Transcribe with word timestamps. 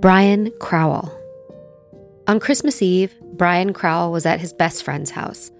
Brian 0.00 0.52
Crowell. 0.60 1.12
On 2.28 2.38
Christmas 2.38 2.80
Eve, 2.80 3.12
Brian 3.32 3.72
Crowell 3.72 4.12
was 4.12 4.26
at 4.26 4.38
his 4.38 4.52
best 4.52 4.84
friend's 4.84 5.10
house. 5.10 5.50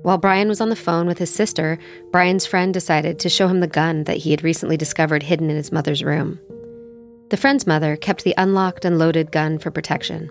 While 0.00 0.16
Brian 0.16 0.48
was 0.48 0.62
on 0.62 0.70
the 0.70 0.76
phone 0.76 1.06
with 1.06 1.18
his 1.18 1.28
sister, 1.28 1.78
Brian's 2.10 2.46
friend 2.46 2.72
decided 2.72 3.18
to 3.18 3.28
show 3.28 3.46
him 3.46 3.60
the 3.60 3.66
gun 3.66 4.04
that 4.04 4.16
he 4.16 4.30
had 4.30 4.42
recently 4.42 4.78
discovered 4.78 5.22
hidden 5.22 5.50
in 5.50 5.56
his 5.56 5.70
mother's 5.70 6.02
room. 6.02 6.40
The 7.28 7.36
friend's 7.36 7.66
mother 7.66 7.94
kept 7.96 8.24
the 8.24 8.32
unlocked 8.38 8.86
and 8.86 8.98
loaded 8.98 9.30
gun 9.30 9.58
for 9.58 9.70
protection. 9.70 10.30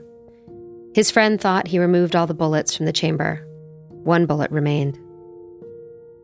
His 0.95 1.11
friend 1.11 1.39
thought 1.39 1.67
he 1.67 1.77
removed 1.77 2.15
all 2.15 2.25
the 2.25 2.33
bullets 2.33 2.75
from 2.75 2.88
the 2.88 2.91
chamber. 2.91 3.45
One 3.89 4.25
bullet 4.25 4.49
remained. 4.49 4.97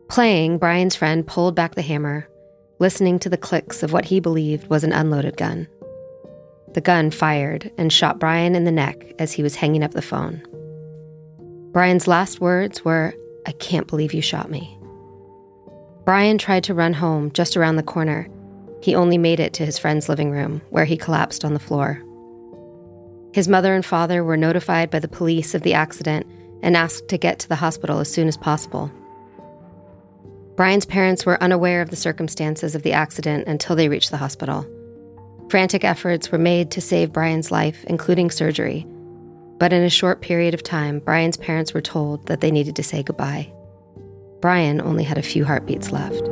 Playing, 0.08 0.58
Brian's 0.58 0.96
friend 0.96 1.24
pulled 1.24 1.54
back 1.54 1.76
the 1.76 1.82
hammer, 1.82 2.28
listening 2.80 3.20
to 3.20 3.28
the 3.28 3.36
clicks 3.36 3.84
of 3.84 3.92
what 3.92 4.06
he 4.06 4.18
believed 4.18 4.66
was 4.66 4.82
an 4.82 4.92
unloaded 4.92 5.36
gun. 5.36 5.68
The 6.74 6.80
gun 6.80 7.10
fired 7.10 7.70
and 7.76 7.92
shot 7.92 8.20
Brian 8.20 8.54
in 8.54 8.64
the 8.64 8.70
neck 8.70 9.14
as 9.18 9.32
he 9.32 9.42
was 9.42 9.56
hanging 9.56 9.82
up 9.82 9.92
the 9.92 10.02
phone. 10.02 10.42
Brian's 11.72 12.06
last 12.06 12.40
words 12.40 12.84
were, 12.84 13.14
I 13.46 13.52
can't 13.52 13.86
believe 13.86 14.14
you 14.14 14.22
shot 14.22 14.50
me. 14.50 14.76
Brian 16.04 16.38
tried 16.38 16.64
to 16.64 16.74
run 16.74 16.92
home 16.92 17.30
just 17.32 17.56
around 17.56 17.76
the 17.76 17.82
corner. 17.82 18.28
He 18.82 18.94
only 18.94 19.18
made 19.18 19.40
it 19.40 19.52
to 19.54 19.66
his 19.66 19.78
friend's 19.78 20.08
living 20.08 20.30
room, 20.30 20.62
where 20.70 20.84
he 20.84 20.96
collapsed 20.96 21.44
on 21.44 21.54
the 21.54 21.60
floor. 21.60 22.02
His 23.32 23.48
mother 23.48 23.74
and 23.74 23.84
father 23.84 24.24
were 24.24 24.36
notified 24.36 24.90
by 24.90 24.98
the 24.98 25.08
police 25.08 25.54
of 25.54 25.62
the 25.62 25.74
accident 25.74 26.26
and 26.62 26.76
asked 26.76 27.08
to 27.08 27.18
get 27.18 27.38
to 27.40 27.48
the 27.48 27.56
hospital 27.56 28.00
as 28.00 28.12
soon 28.12 28.28
as 28.28 28.36
possible. 28.36 28.90
Brian's 30.56 30.86
parents 30.86 31.24
were 31.24 31.42
unaware 31.42 31.80
of 31.80 31.90
the 31.90 31.96
circumstances 31.96 32.74
of 32.74 32.82
the 32.82 32.92
accident 32.92 33.46
until 33.46 33.76
they 33.76 33.88
reached 33.88 34.10
the 34.10 34.16
hospital. 34.16 34.66
Frantic 35.50 35.82
efforts 35.82 36.30
were 36.30 36.38
made 36.38 36.70
to 36.70 36.80
save 36.80 37.12
Brian's 37.12 37.50
life, 37.50 37.82
including 37.88 38.30
surgery. 38.30 38.86
But 39.58 39.72
in 39.72 39.82
a 39.82 39.90
short 39.90 40.20
period 40.20 40.54
of 40.54 40.62
time, 40.62 41.00
Brian's 41.00 41.36
parents 41.36 41.74
were 41.74 41.80
told 41.80 42.24
that 42.28 42.40
they 42.40 42.52
needed 42.52 42.76
to 42.76 42.84
say 42.84 43.02
goodbye. 43.02 43.52
Brian 44.40 44.80
only 44.80 45.02
had 45.02 45.18
a 45.18 45.22
few 45.22 45.44
heartbeats 45.44 45.90
left. 45.90 46.22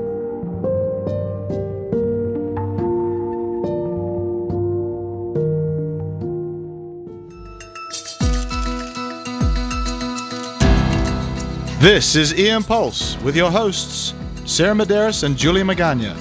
This 11.83 12.15
is 12.15 12.33
EM 12.35 12.63
Pulse 12.63 13.21
with 13.23 13.35
your 13.35 13.51
hosts, 13.51 14.15
Sarah 14.45 14.77
Medeiros 14.77 15.25
and 15.25 15.37
Julia 15.37 15.65
Magana. 15.65 16.17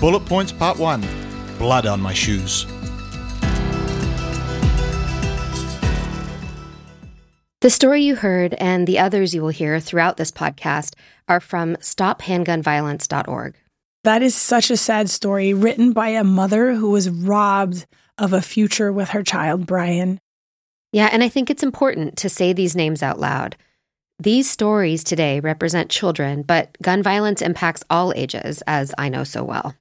Bullet 0.00 0.24
Points 0.24 0.52
Part 0.52 0.78
1 0.78 1.19
blood 1.60 1.84
on 1.86 2.00
my 2.00 2.14
shoes. 2.14 2.66
The 7.60 7.68
story 7.68 8.02
you 8.02 8.16
heard 8.16 8.54
and 8.54 8.86
the 8.86 8.98
others 8.98 9.34
you 9.34 9.42
will 9.42 9.50
hear 9.50 9.78
throughout 9.78 10.16
this 10.16 10.32
podcast 10.32 10.94
are 11.28 11.40
from 11.40 11.76
stophandgunviolence.org. 11.76 13.54
That 14.04 14.22
is 14.22 14.34
such 14.34 14.70
a 14.70 14.78
sad 14.78 15.10
story 15.10 15.52
written 15.52 15.92
by 15.92 16.08
a 16.08 16.24
mother 16.24 16.74
who 16.74 16.88
was 16.88 17.10
robbed 17.10 17.86
of 18.16 18.32
a 18.32 18.40
future 18.40 18.90
with 18.90 19.10
her 19.10 19.22
child, 19.22 19.66
Brian. 19.66 20.18
Yeah, 20.92 21.10
and 21.12 21.22
I 21.22 21.28
think 21.28 21.50
it's 21.50 21.62
important 21.62 22.16
to 22.16 22.30
say 22.30 22.54
these 22.54 22.74
names 22.74 23.02
out 23.02 23.20
loud. 23.20 23.56
These 24.18 24.48
stories 24.50 25.04
today 25.04 25.40
represent 25.40 25.90
children, 25.90 26.40
but 26.40 26.74
gun 26.80 27.02
violence 27.02 27.42
impacts 27.42 27.84
all 27.90 28.14
ages, 28.16 28.62
as 28.66 28.94
I 28.96 29.10
know 29.10 29.24
so 29.24 29.44
well. 29.44 29.74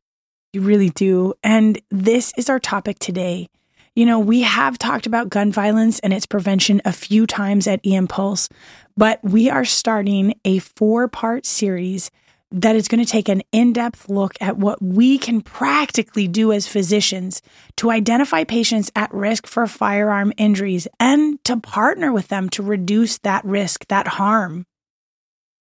You 0.51 0.61
really 0.61 0.89
do. 0.89 1.35
And 1.43 1.79
this 1.91 2.33
is 2.35 2.49
our 2.49 2.59
topic 2.59 2.97
today. 2.97 3.49
You 3.95 4.05
know, 4.05 4.19
we 4.19 4.41
have 4.41 4.79
talked 4.79 5.05
about 5.05 5.29
gun 5.29 5.51
violence 5.51 5.99
and 5.99 6.13
its 6.13 6.25
prevention 6.25 6.81
a 6.85 6.93
few 6.93 7.27
times 7.27 7.67
at 7.67 7.85
EM 7.85 8.07
Pulse, 8.07 8.49
but 8.97 9.19
we 9.23 9.49
are 9.49 9.65
starting 9.65 10.33
a 10.45 10.59
four 10.59 11.07
part 11.07 11.45
series 11.45 12.09
that 12.51 12.75
is 12.75 12.87
going 12.87 13.03
to 13.03 13.11
take 13.11 13.29
an 13.29 13.43
in 13.51 13.73
depth 13.73 14.09
look 14.09 14.33
at 14.41 14.57
what 14.57 14.81
we 14.81 15.19
can 15.19 15.41
practically 15.41 16.27
do 16.27 16.51
as 16.51 16.67
physicians 16.67 17.43
to 17.75 17.91
identify 17.91 18.43
patients 18.43 18.91
at 18.95 19.13
risk 19.13 19.45
for 19.45 19.67
firearm 19.67 20.33
injuries 20.37 20.87
and 20.99 21.43
to 21.43 21.57
partner 21.57 22.11
with 22.11 22.27
them 22.29 22.49
to 22.49 22.63
reduce 22.63 23.19
that 23.19 23.45
risk, 23.45 23.85
that 23.87 24.07
harm. 24.07 24.65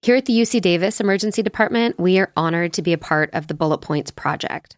Here 0.01 0.15
at 0.15 0.27
the 0.27 0.41
UC 0.41 0.61
Davis 0.61 1.01
Emergency 1.01 1.43
Department, 1.43 1.99
we 1.99 2.21
are 2.21 2.33
honored 2.37 2.73
to 2.75 2.83
be 2.83 2.93
a 2.93 2.99
part 2.99 3.31
of 3.33 3.49
the 3.49 3.55
Bullet 3.55 3.79
Points 3.79 4.13
Project. 4.13 4.77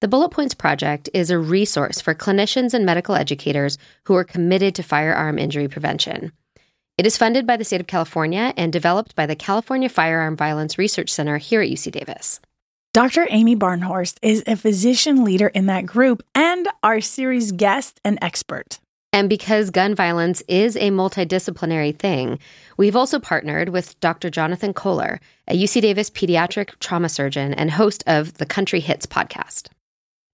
The 0.00 0.08
Bullet 0.08 0.30
Points 0.30 0.54
Project 0.54 1.10
is 1.12 1.30
a 1.30 1.38
resource 1.38 2.00
for 2.00 2.14
clinicians 2.14 2.72
and 2.72 2.86
medical 2.86 3.14
educators 3.14 3.76
who 4.04 4.14
are 4.14 4.24
committed 4.24 4.74
to 4.74 4.82
firearm 4.82 5.38
injury 5.38 5.68
prevention. 5.68 6.32
It 6.96 7.04
is 7.04 7.18
funded 7.18 7.46
by 7.46 7.58
the 7.58 7.64
state 7.64 7.82
of 7.82 7.86
California 7.86 8.54
and 8.56 8.72
developed 8.72 9.14
by 9.14 9.26
the 9.26 9.36
California 9.36 9.90
Firearm 9.90 10.36
Violence 10.36 10.78
Research 10.78 11.10
Center 11.10 11.36
here 11.36 11.60
at 11.60 11.68
UC 11.68 11.92
Davis. 11.92 12.40
Dr. 12.94 13.26
Amy 13.28 13.56
Barnhorst 13.56 14.16
is 14.22 14.42
a 14.46 14.56
physician 14.56 15.22
leader 15.22 15.48
in 15.48 15.66
that 15.66 15.84
group 15.84 16.22
and 16.34 16.66
our 16.82 17.02
series 17.02 17.52
guest 17.52 18.00
and 18.06 18.18
expert. 18.22 18.78
And 19.16 19.30
because 19.30 19.70
gun 19.70 19.94
violence 19.94 20.42
is 20.46 20.76
a 20.76 20.90
multidisciplinary 20.90 21.98
thing, 21.98 22.38
we've 22.76 22.94
also 22.94 23.18
partnered 23.18 23.70
with 23.70 23.98
Dr. 24.00 24.28
Jonathan 24.28 24.74
Kohler, 24.74 25.20
a 25.48 25.56
UC 25.56 25.80
Davis 25.80 26.10
pediatric 26.10 26.78
trauma 26.80 27.08
surgeon 27.08 27.54
and 27.54 27.70
host 27.70 28.04
of 28.06 28.34
the 28.34 28.44
Country 28.44 28.78
Hits 28.78 29.06
podcast. 29.06 29.68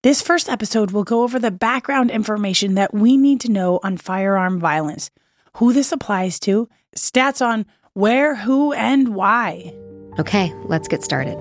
This 0.02 0.20
first 0.20 0.48
episode 0.48 0.90
will 0.90 1.04
go 1.04 1.22
over 1.22 1.38
the 1.38 1.52
background 1.52 2.10
information 2.10 2.74
that 2.74 2.92
we 2.92 3.16
need 3.16 3.40
to 3.42 3.52
know 3.52 3.78
on 3.84 3.98
firearm 3.98 4.58
violence, 4.58 5.12
who 5.58 5.72
this 5.72 5.92
applies 5.92 6.40
to, 6.40 6.68
stats 6.96 7.40
on 7.40 7.66
where, 7.92 8.34
who, 8.34 8.72
and 8.72 9.14
why. 9.14 9.72
Okay, 10.18 10.52
let's 10.64 10.88
get 10.88 11.04
started. 11.04 11.38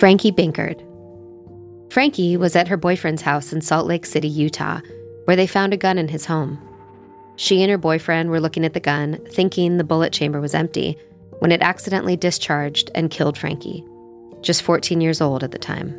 Frankie 0.00 0.32
Binkard. 0.32 0.87
Frankie 1.90 2.36
was 2.36 2.54
at 2.54 2.68
her 2.68 2.76
boyfriend's 2.76 3.22
house 3.22 3.52
in 3.52 3.60
Salt 3.60 3.86
Lake 3.86 4.04
City, 4.04 4.28
Utah, 4.28 4.80
where 5.24 5.36
they 5.36 5.46
found 5.46 5.72
a 5.72 5.78
gun 5.78 5.96
in 5.96 6.08
his 6.08 6.26
home. 6.26 6.58
She 7.36 7.62
and 7.62 7.70
her 7.70 7.78
boyfriend 7.78 8.30
were 8.30 8.40
looking 8.40 8.64
at 8.64 8.74
the 8.74 8.80
gun, 8.80 9.18
thinking 9.30 9.76
the 9.76 9.84
bullet 9.84 10.12
chamber 10.12 10.40
was 10.40 10.54
empty, 10.54 10.98
when 11.38 11.52
it 11.52 11.62
accidentally 11.62 12.16
discharged 12.16 12.90
and 12.94 13.10
killed 13.10 13.38
Frankie, 13.38 13.84
just 14.42 14.62
14 14.62 15.00
years 15.00 15.20
old 15.20 15.42
at 15.42 15.52
the 15.52 15.58
time. 15.58 15.94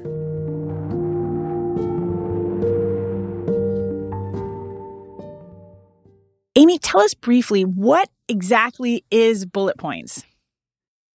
Amy, 6.55 6.77
tell 6.77 7.01
us 7.01 7.13
briefly 7.13 7.63
what 7.63 8.09
exactly 8.27 9.03
is 9.09 9.45
Bullet 9.45 9.77
Points? 9.77 10.23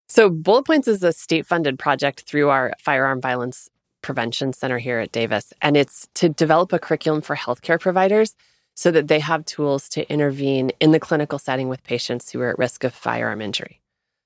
So, 0.08 0.30
Bullet 0.30 0.64
Points 0.64 0.88
is 0.88 1.02
a 1.02 1.12
state 1.12 1.46
funded 1.46 1.78
project 1.78 2.22
through 2.22 2.48
our 2.48 2.72
Firearm 2.78 3.20
Violence 3.20 3.68
Prevention 4.04 4.52
Center 4.52 4.78
here 4.78 5.00
at 5.00 5.10
Davis. 5.10 5.52
And 5.60 5.76
it's 5.76 6.06
to 6.14 6.28
develop 6.28 6.72
a 6.72 6.78
curriculum 6.78 7.22
for 7.22 7.34
healthcare 7.34 7.80
providers 7.80 8.36
so 8.74 8.90
that 8.90 9.08
they 9.08 9.18
have 9.18 9.44
tools 9.46 9.88
to 9.88 10.08
intervene 10.12 10.70
in 10.78 10.92
the 10.92 11.00
clinical 11.00 11.38
setting 11.38 11.68
with 11.68 11.82
patients 11.82 12.30
who 12.30 12.40
are 12.40 12.50
at 12.50 12.58
risk 12.58 12.84
of 12.84 12.94
firearm 12.94 13.40
injury. 13.40 13.80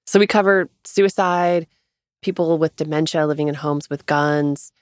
So 0.06 0.18
we 0.18 0.26
cover 0.26 0.68
suicide, 0.84 1.66
people 2.22 2.58
with 2.58 2.76
dementia 2.76 3.26
living 3.26 3.48
in 3.48 3.54
homes 3.54 3.88
with 3.88 4.06
guns, 4.06 4.72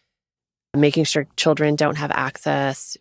making 0.75 1.05
sure 1.05 1.27
children 1.37 1.77
don't 1.77 1.97
have 1.97 2.11
access, 2.13 2.97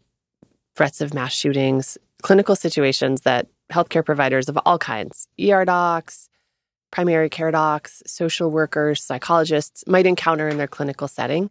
threats 0.75 1.01
of 1.01 1.13
mass 1.13 1.34
shootings, 1.34 1.97
clinical 2.22 2.55
situations 2.55 3.22
that 3.22 3.47
healthcare 3.72 4.05
providers 4.05 4.50
of 4.50 4.59
all 4.66 4.78
kinds, 4.78 5.28
ER 5.39 5.66
docs, 5.66 6.29
primary 6.91 7.29
care 7.29 7.52
docs, 7.52 8.03
social 8.05 8.49
workers, 8.52 9.02
psychologists 9.02 9.84
might 9.87 10.05
encounter 10.05 10.49
in 10.49 10.58
their 10.58 10.67
clinical 10.67 11.08
setting. 11.08 11.49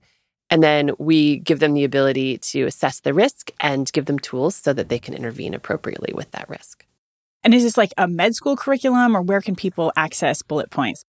And 0.55 0.63
then 0.63 0.93
we 0.99 1.39
give 1.39 1.59
them 1.59 1.75
the 1.75 1.83
ability 1.83 2.39
to 2.39 2.63
assess 2.63 3.01
the 3.01 3.13
risk 3.13 3.51
and 3.59 3.91
give 3.93 4.05
them 4.05 4.21
tools 4.21 4.55
so 4.55 4.73
that 4.73 4.89
they 4.89 5.01
can 5.01 5.13
intervene 5.13 5.53
appropriately 5.53 6.15
with 6.15 6.31
that 6.31 6.49
risk. 6.49 6.87
And 7.43 7.53
is 7.53 7.65
this 7.65 7.77
like 7.77 7.93
a 7.99 8.07
med 8.07 8.37
school 8.37 8.57
curriculum 8.57 9.17
or 9.17 9.21
where 9.21 9.41
can 9.41 9.57
people 9.57 9.93
access 9.97 10.43
bullet 10.43 10.71
points? 10.71 11.05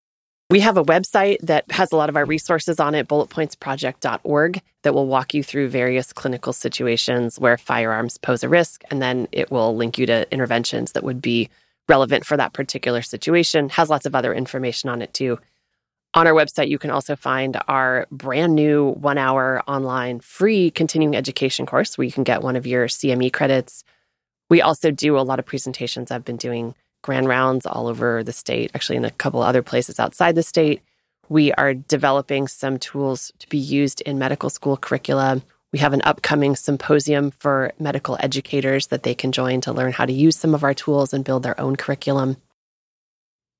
We 0.50 0.62
have 0.62 0.78
a 0.78 0.84
website 0.84 1.42
that 1.42 1.70
has 1.70 1.92
a 1.92 1.96
lot 1.96 2.10
of 2.10 2.18
our 2.18 2.26
resources 2.26 2.80
on 2.80 2.96
it, 2.96 3.08
bulletpointsproject.org, 3.08 4.62
that 4.82 4.96
will 4.96 5.06
walk 5.06 5.36
you 5.36 5.44
through 5.44 5.70
various 5.70 6.12
clinical 6.12 6.52
situations 6.52 7.40
where 7.40 7.60
firearms 7.60 8.18
pose 8.18 8.44
a 8.44 8.50
risk. 8.50 8.84
And 8.90 9.00
then 9.00 9.28
it 9.32 9.52
will 9.52 9.76
link 9.76 10.00
you 10.00 10.08
to 10.08 10.28
interventions 10.34 10.94
that 10.94 11.04
would 11.04 11.22
be 11.22 11.52
relevant 11.88 12.26
for 12.26 12.36
that 12.36 12.54
particular 12.54 13.04
situation. 13.04 13.70
Has 13.70 13.92
lots 13.92 14.08
of 14.08 14.16
other 14.16 14.34
information 14.34 14.90
on 14.90 15.04
it 15.04 15.14
too. 15.14 15.38
On 16.16 16.28
our 16.28 16.34
website, 16.34 16.70
you 16.70 16.80
can 16.80 16.92
also 16.92 17.16
find 17.16 17.60
our 17.68 18.08
brand 18.10 18.56
new 18.56 18.92
one 18.92 19.18
hour 19.18 19.62
online 19.68 20.22
free 20.22 20.72
continuing 20.72 21.16
education 21.16 21.66
course 21.66 21.98
where 21.98 22.06
you 22.06 22.12
can 22.12 22.24
get 22.24 22.42
one 22.42 22.56
of 22.56 22.66
your 22.66 22.88
CME 22.88 23.32
credits 23.32 23.84
we 24.50 24.62
also 24.62 24.92
do 24.92 25.18
a 25.18 25.22
lot 25.22 25.40
of 25.40 25.46
presentations. 25.46 26.12
I've 26.12 26.26
been 26.26 26.38
doing 26.38 26.76
grand 27.02 27.28
rounds 27.28 27.66
all 27.66 27.88
over 27.88 28.24
the 28.24 28.34
state, 28.34 28.72
actually, 28.74 28.98
in 28.98 29.06
a 29.06 29.12
couple 29.12 29.42
other 29.42 29.64
places 29.64 30.00
outside 30.00 30.36
the 30.36 30.44
state, 30.44 30.82
We 31.28 31.52
are 31.54 31.74
developing 31.74 32.48
some 32.48 32.78
tools 32.78 33.32
to 33.40 33.50
be 33.50 33.58
used 33.58 34.02
in 34.02 34.20
medical 34.20 34.52
school 34.52 34.78
curricula. 34.78 35.42
We 35.74 35.80
have 35.80 35.94
an 35.94 36.04
upcoming 36.04 36.56
symposium 36.56 37.32
for 37.32 37.74
medical 37.80 38.16
educators 38.20 38.88
that 38.88 39.02
they 39.02 39.16
can 39.16 39.32
join 39.32 39.60
to 39.62 39.74
learn 39.74 39.92
how 39.92 40.06
to 40.06 40.14
use 40.14 40.38
some 40.38 40.54
of 40.54 40.64
our 40.64 40.76
tools 40.76 41.14
and 41.14 41.26
build 41.26 41.42
their 41.42 41.60
own 41.60 41.78
curriculum. 41.78 42.38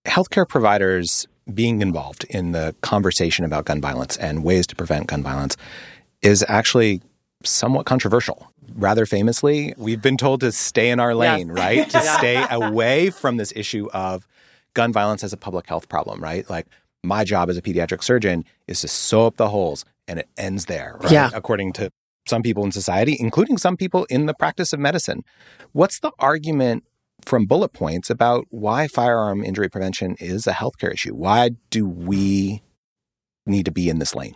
Healthcare 0.06 0.48
providers 0.48 1.26
being 1.54 1.82
involved 1.82 2.26
in 2.30 2.52
the 2.52 2.76
conversation 2.82 3.46
about 3.46 3.66
gun 3.66 3.82
violence 3.82 4.18
and 4.18 4.44
ways 4.44 4.66
to 4.68 4.76
prevent 4.76 5.08
gun 5.08 5.22
violence 5.22 5.58
is 6.22 6.44
actually 6.48 7.02
somewhat 7.44 7.86
controversial. 7.86 8.52
Rather 8.74 9.06
famously, 9.06 9.74
we've 9.78 10.02
been 10.02 10.18
told 10.18 10.42
to 10.42 10.52
stay 10.52 10.90
in 10.90 11.00
our 11.00 11.14
lane, 11.14 11.50
yes. 11.50 11.58
right? 11.58 11.90
to 11.90 12.02
stay 12.18 12.46
away 12.50 13.10
from 13.10 13.38
this 13.38 13.54
issue 13.56 13.88
of 13.94 14.28
gun 14.74 14.92
violence 14.92 15.24
as 15.24 15.34
a 15.34 15.38
public 15.38 15.68
health 15.68 15.88
problem, 15.88 16.22
right? 16.22 16.50
Like 16.50 16.68
my 17.04 17.24
job 17.24 17.50
as 17.50 17.58
a 17.58 17.62
pediatric 17.62 18.04
surgeon 18.04 18.44
is 18.68 18.82
to 18.82 18.88
sew 18.88 19.28
up 19.28 19.38
the 19.38 19.50
holes 19.50 19.86
and 20.08 20.20
it 20.20 20.28
ends 20.38 20.66
there, 20.66 20.98
right? 21.02 21.12
Yeah. 21.12 21.30
According 21.34 21.74
to 21.74 21.92
some 22.28 22.42
people 22.42 22.64
in 22.64 22.72
society, 22.72 23.16
including 23.20 23.58
some 23.58 23.78
people 23.78 24.06
in 24.06 24.26
the 24.26 24.34
practice 24.34 24.74
of 24.74 24.80
medicine. 24.80 25.24
What's 25.74 26.00
the 26.00 26.12
argument 26.18 26.84
from 27.24 27.46
bullet 27.46 27.74
points 27.74 28.10
about 28.10 28.46
why 28.50 28.88
firearm 28.88 29.44
injury 29.44 29.70
prevention 29.70 30.16
is 30.20 30.48
a 30.48 30.54
healthcare 30.54 30.94
issue? 30.94 31.14
Why 31.14 31.52
do 31.70 31.88
we 31.88 32.62
need 33.46 33.66
to 33.66 33.72
be 33.72 33.90
in 33.90 34.00
this 34.00 34.16
lane? 34.16 34.36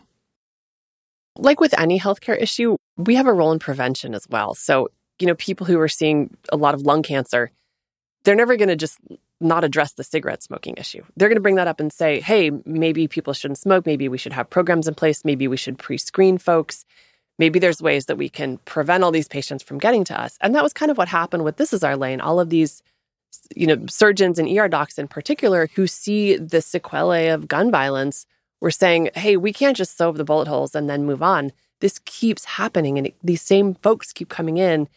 Like 1.38 1.60
with 1.60 1.78
any 1.80 2.00
healthcare 2.00 2.40
issue, 2.40 2.76
we 2.98 3.16
have 3.16 3.28
a 3.28 3.34
role 3.34 3.52
in 3.52 3.60
prevention 3.60 4.14
as 4.14 4.28
well. 4.30 4.54
So, 4.56 4.90
you 5.20 5.28
know, 5.28 5.36
people 5.36 5.66
who 5.66 5.80
are 5.80 5.88
seeing 5.88 6.36
a 6.52 6.58
lot 6.58 6.74
of 6.74 6.82
lung 6.82 7.04
cancer, 7.04 7.52
they're 8.24 8.36
never 8.36 8.58
going 8.58 8.70
to 8.70 8.76
just 8.76 9.00
not 9.40 9.64
address 9.64 9.94
the 9.94 10.04
cigarette 10.04 10.44
smoking 10.44 10.76
issue. 10.78 11.04
They're 11.16 11.30
going 11.30 11.38
to 11.38 11.42
bring 11.42 11.56
that 11.56 11.68
up 11.68 11.80
and 11.80 11.94
say, 11.94 12.20
hey, 12.20 12.52
maybe 12.66 13.08
people 13.08 13.34
shouldn't 13.34 13.58
smoke. 13.58 13.86
Maybe 13.86 14.10
we 14.10 14.18
should 14.18 14.34
have 14.34 14.50
programs 14.50 14.88
in 14.88 14.96
place. 14.96 15.24
Maybe 15.24 15.48
we 15.48 15.58
should 15.58 15.78
pre 15.78 15.98
screen 15.98 16.38
folks. 16.38 16.86
Maybe 17.40 17.58
there's 17.58 17.82
ways 17.82 18.06
that 18.06 18.18
we 18.18 18.30
can 18.30 18.58
prevent 18.60 19.04
all 19.04 19.12
these 19.12 19.28
patients 19.28 19.64
from 19.64 19.80
getting 19.80 20.04
to 20.04 20.22
us. 20.22 20.38
And 20.42 20.54
that 20.54 20.64
was 20.64 20.74
kind 20.74 20.92
of 20.92 20.98
what 20.98 21.08
happened 21.08 21.44
with 21.44 21.56
This 21.58 21.74
Is 21.74 21.84
Our 21.84 21.96
Lane. 21.96 22.22
All 22.22 22.40
of 22.40 22.50
these, 22.50 22.84
you 23.56 23.66
know, 23.66 23.86
surgeons 23.88 24.38
and 24.38 24.48
ER 24.48 24.68
docs 24.68 25.00
in 25.00 25.08
particular 25.08 25.70
who 25.74 25.88
see 25.88 26.36
the 26.36 26.62
sequelae 26.62 27.30
of 27.30 27.48
gun 27.48 27.72
violence 27.72 28.26
were 28.60 28.72
saying, 28.72 29.10
hey, 29.16 29.38
we 29.38 29.54
can't 29.54 29.78
just 29.78 29.98
sew 29.98 30.12
the 30.12 30.26
bullet 30.26 30.50
holes 30.50 30.76
and 30.76 30.90
then 30.90 31.06
move 31.06 31.24
on. 31.24 31.54
This 31.80 32.00
keeps 32.04 32.44
happening. 32.44 32.98
And 32.98 33.08
it, 33.08 33.16
these 33.24 33.42
same 33.42 33.76
folks 33.76 34.12
keep 34.12 34.28
coming 34.28 34.58
in. 34.58 34.90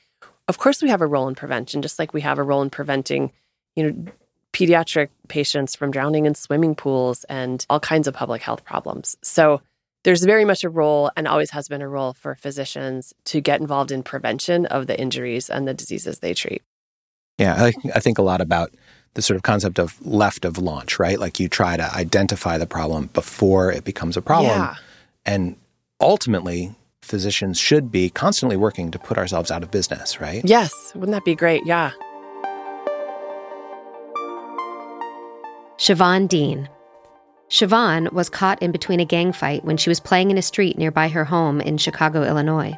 Of 0.49 0.59
course, 0.59 0.83
we 0.83 0.89
have 0.89 1.01
a 1.01 1.07
role 1.07 1.29
in 1.29 1.37
prevention, 1.37 1.81
just 1.81 1.99
like 1.99 2.13
we 2.13 2.23
have 2.23 2.39
a 2.39 2.43
role 2.43 2.61
in 2.61 2.71
preventing, 2.71 3.31
you 3.77 3.85
know, 3.85 4.13
pediatric 4.53 5.09
patients 5.29 5.75
from 5.75 5.91
drowning 5.91 6.27
in 6.27 6.35
swimming 6.35 6.75
pools 6.75 7.25
and 7.25 7.65
all 7.71 7.81
kinds 7.81 8.07
of 8.07 8.15
public 8.15 8.43
health 8.43 8.65
problems. 8.65 9.17
So 9.23 9.63
there's 10.05 10.25
very 10.25 10.45
much 10.45 10.65
a 10.65 10.69
role 10.69 11.11
and 11.17 11.29
always 11.29 11.51
has 11.51 11.69
been 11.69 11.83
a 11.83 11.89
role 11.89 12.13
for 12.13 12.35
physicians 12.35 13.13
to 13.27 13.41
get 13.41 13.61
involved 13.61 13.93
in 13.93 14.03
prevention 14.03 14.67
of 14.67 14.87
the 14.87 14.99
injuries 15.01 15.49
and 15.49 15.67
the 15.67 15.75
diseases 15.75 16.19
they 16.19 16.35
treat. 16.35 16.63
Yeah, 17.39 17.55
I, 17.55 17.73
I 17.95 18.01
think 18.01 18.19
a 18.19 18.23
lot 18.23 18.41
about 18.41 18.73
the 19.15 19.23
sort 19.23 19.37
of 19.37 19.43
concept 19.43 19.79
of 19.79 20.05
left 20.05 20.45
of 20.45 20.59
launch, 20.59 20.99
right? 20.99 21.19
Like 21.19 21.39
you 21.39 21.49
try 21.49 21.77
to 21.77 21.95
identify 21.95 22.59
the 22.59 22.67
problem 22.67 23.11
before 23.13 23.71
it 23.71 23.85
becomes 23.85 24.17
a 24.17 24.23
problem. 24.23 24.53
Yeah. 24.53 24.75
And 25.25 25.57
ultimately, 26.01 26.75
physicians 27.03 27.59
should 27.59 27.93
be 27.93 28.11
constantly 28.11 28.57
working 28.57 28.91
to 28.91 28.99
put 28.99 29.19
ourselves 29.19 29.51
out 29.51 29.63
of 29.63 29.71
business, 29.71 30.21
right? 30.21 30.43
Yes. 30.45 30.73
Wouldn't 30.95 31.13
that 31.13 31.25
be 31.25 31.35
great? 31.35 31.65
Yeah. 31.67 31.93
Siobhan 35.79 36.29
Dean. 36.29 36.69
Siobhan 37.53 38.11
was 38.15 38.31
caught 38.31 38.63
in 38.63 38.73
between 38.73 38.99
a 38.99 39.05
gang 39.05 39.31
fight 39.31 39.63
when 39.63 39.77
she 39.77 39.91
was 39.91 40.01
playing 40.01 40.31
in 40.31 40.39
a 40.39 40.43
street 40.43 40.79
nearby 40.79 41.09
her 41.09 41.23
home 41.23 41.61
in 41.61 41.77
Chicago, 41.77 42.23
Illinois. 42.23 42.73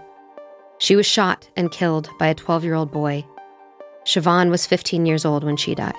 She 0.79 0.97
was 0.97 1.07
shot 1.07 1.49
and 1.55 1.71
killed 1.71 2.11
by 2.19 2.27
a 2.27 2.35
12 2.35 2.65
year 2.65 2.75
old 2.75 2.91
boy. 2.91 3.25
Siobhan 4.05 4.51
was 4.51 4.67
15 4.67 5.07
years 5.07 5.25
old 5.25 5.45
when 5.45 5.57
she 5.57 5.77
died. 5.77 5.95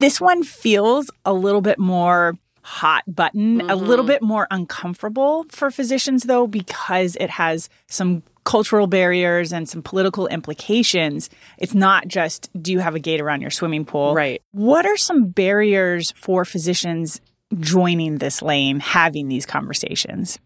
This 0.00 0.20
one 0.20 0.42
feels 0.42 1.12
a 1.24 1.32
little 1.32 1.60
bit 1.60 1.78
more 1.78 2.34
hot 2.62 3.04
button, 3.06 3.60
mm-hmm. 3.60 3.70
a 3.70 3.76
little 3.76 4.04
bit 4.04 4.20
more 4.20 4.48
uncomfortable 4.50 5.46
for 5.48 5.70
physicians, 5.70 6.24
though, 6.24 6.48
because 6.48 7.16
it 7.20 7.30
has 7.30 7.68
some 7.86 8.24
cultural 8.44 8.86
barriers 8.86 9.52
and 9.52 9.68
some 9.68 9.82
political 9.82 10.26
implications. 10.26 11.30
It's 11.58 11.74
not 11.74 12.08
just 12.08 12.50
do 12.60 12.72
you 12.72 12.78
have 12.78 12.94
a 12.94 13.00
gate 13.00 13.20
around 13.20 13.40
your 13.40 13.50
swimming 13.50 13.84
pool? 13.84 14.14
Right. 14.14 14.42
What 14.52 14.86
are 14.86 14.96
some 14.96 15.26
barriers 15.28 16.12
for 16.12 16.44
physicians 16.44 17.20
joining 17.58 18.18
this 18.18 18.42
lane, 18.42 18.80
having 18.80 19.28
these 19.28 19.46
conversations? 19.46 20.38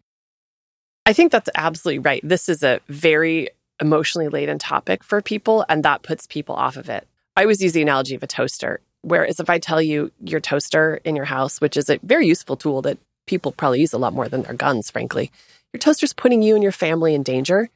I 1.07 1.13
think 1.13 1.33
that's 1.33 1.49
absolutely 1.55 2.01
right. 2.01 2.21
This 2.23 2.49
is 2.49 2.63
a 2.63 2.81
very 2.89 3.49
emotionally 3.81 4.29
laden 4.29 4.59
topic 4.59 5.03
for 5.03 5.23
people, 5.23 5.65
and 5.69 5.85
that 5.85 6.03
puts 6.03 6.27
people 6.27 6.55
off 6.55 6.77
of 6.77 6.89
it. 6.89 7.07
I 7.37 7.43
always 7.43 7.63
use 7.63 7.73
the 7.73 7.83
analogy 7.83 8.15
of 8.15 8.23
a 8.23 8.27
toaster. 8.27 8.81
Whereas 9.03 9.39
if 9.41 9.49
I 9.49 9.59
tell 9.59 9.81
you 9.81 10.11
your 10.21 10.41
toaster 10.41 11.01
in 11.05 11.15
your 11.17 11.25
house, 11.25 11.61
which 11.61 11.77
is 11.77 11.89
a 11.89 12.01
very 12.03 12.27
useful 12.27 12.57
tool 12.57 12.83
that 12.83 12.99
people 13.27 13.53
probably 13.53 13.81
use 13.81 13.93
a 13.93 13.99
lot 13.99 14.13
more 14.13 14.29
than 14.29 14.43
their 14.43 14.55
guns, 14.55 14.91
frankly, 14.91 15.31
your 15.73 15.79
toaster's 15.79 16.13
putting 16.13 16.43
you 16.43 16.55
and 16.55 16.63
your 16.63 16.73
family 16.73 17.15
in 17.15 17.23
danger. 17.23 17.71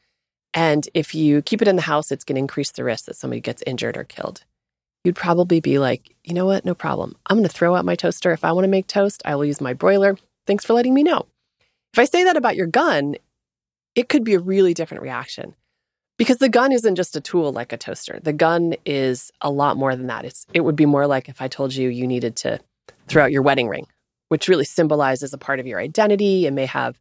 And 0.55 0.89
if 0.95 1.15
you 1.15 1.43
keep 1.43 1.63
it 1.63 1.69
in 1.69 1.77
the 1.77 1.83
house, 1.83 2.13
it's 2.13 2.25
going 2.25 2.37
to 2.37 2.41
increase 2.41 2.71
the 2.71 2.85
risk 2.85 3.07
that 3.07 3.17
somebody 3.17 3.41
gets 3.41 3.63
injured 3.67 3.97
or 3.97 4.05
killed. 4.05 4.45
You'd 5.05 5.17
probably 5.17 5.61
be 5.61 5.79
like, 5.79 6.15
you 6.25 6.35
know 6.35 6.47
what? 6.47 6.65
No 6.65 6.75
problem. 6.75 7.17
I'm 7.27 7.37
going 7.37 7.49
to 7.49 7.55
throw 7.55 7.75
out 7.75 7.85
my 7.85 7.97
toaster. 7.97 8.33
If 8.33 8.45
I 8.45 8.53
want 8.53 8.65
to 8.65 8.71
make 8.71 8.87
toast, 8.87 9.23
I 9.25 9.35
will 9.35 9.45
use 9.45 9.61
my 9.61 9.73
broiler. 9.73 10.17
Thanks 10.47 10.65
for 10.65 10.75
letting 10.75 10.95
me 10.95 11.03
know. 11.03 11.27
If 11.93 11.99
I 11.99 12.05
say 12.05 12.25
that 12.25 12.37
about 12.37 12.57
your 12.57 12.67
gun, 12.67 13.17
it 13.95 14.09
could 14.09 14.25
be 14.25 14.35
a 14.35 14.41
really 14.41 14.75
different 14.75 15.03
reaction 15.03 15.55
because 16.19 16.39
the 16.39 16.49
gun 16.49 16.73
isn't 16.73 16.95
just 16.95 17.17
a 17.17 17.21
tool 17.21 17.53
like 17.53 17.73
a 17.73 17.77
toaster. 17.77 18.21
The 18.23 18.33
gun 18.33 18.75
is 18.87 19.33
a 19.41 19.51
lot 19.51 19.77
more 19.77 19.97
than 19.97 20.07
that. 20.07 20.25
It's, 20.25 20.47
it 20.55 20.61
would 20.61 20.77
be 20.77 20.87
more 20.87 21.07
like 21.07 21.29
if 21.29 21.43
I 21.43 21.49
told 21.49 21.75
you 21.75 21.89
you 21.89 22.07
needed 22.07 22.37
to 22.37 22.61
throw 23.09 23.25
out 23.25 23.33
your 23.33 23.43
wedding 23.43 23.69
ring, 23.69 23.87
which 24.29 24.49
really 24.49 24.65
symbolizes 24.65 25.33
a 25.33 25.39
part 25.39 25.61
of 25.61 25.67
your 25.67 25.81
identity. 25.81 26.47
It 26.47 26.53
may 26.53 26.67
have 26.67 26.99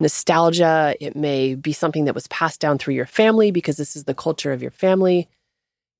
nostalgia. 0.00 0.94
It 1.00 1.16
may 1.16 1.54
be 1.54 1.72
something 1.72 2.04
that 2.04 2.14
was 2.14 2.26
passed 2.28 2.60
down 2.60 2.78
through 2.78 2.94
your 2.94 3.06
family 3.06 3.50
because 3.50 3.76
this 3.76 3.96
is 3.96 4.04
the 4.04 4.14
culture 4.14 4.52
of 4.52 4.62
your 4.62 4.70
family. 4.70 5.28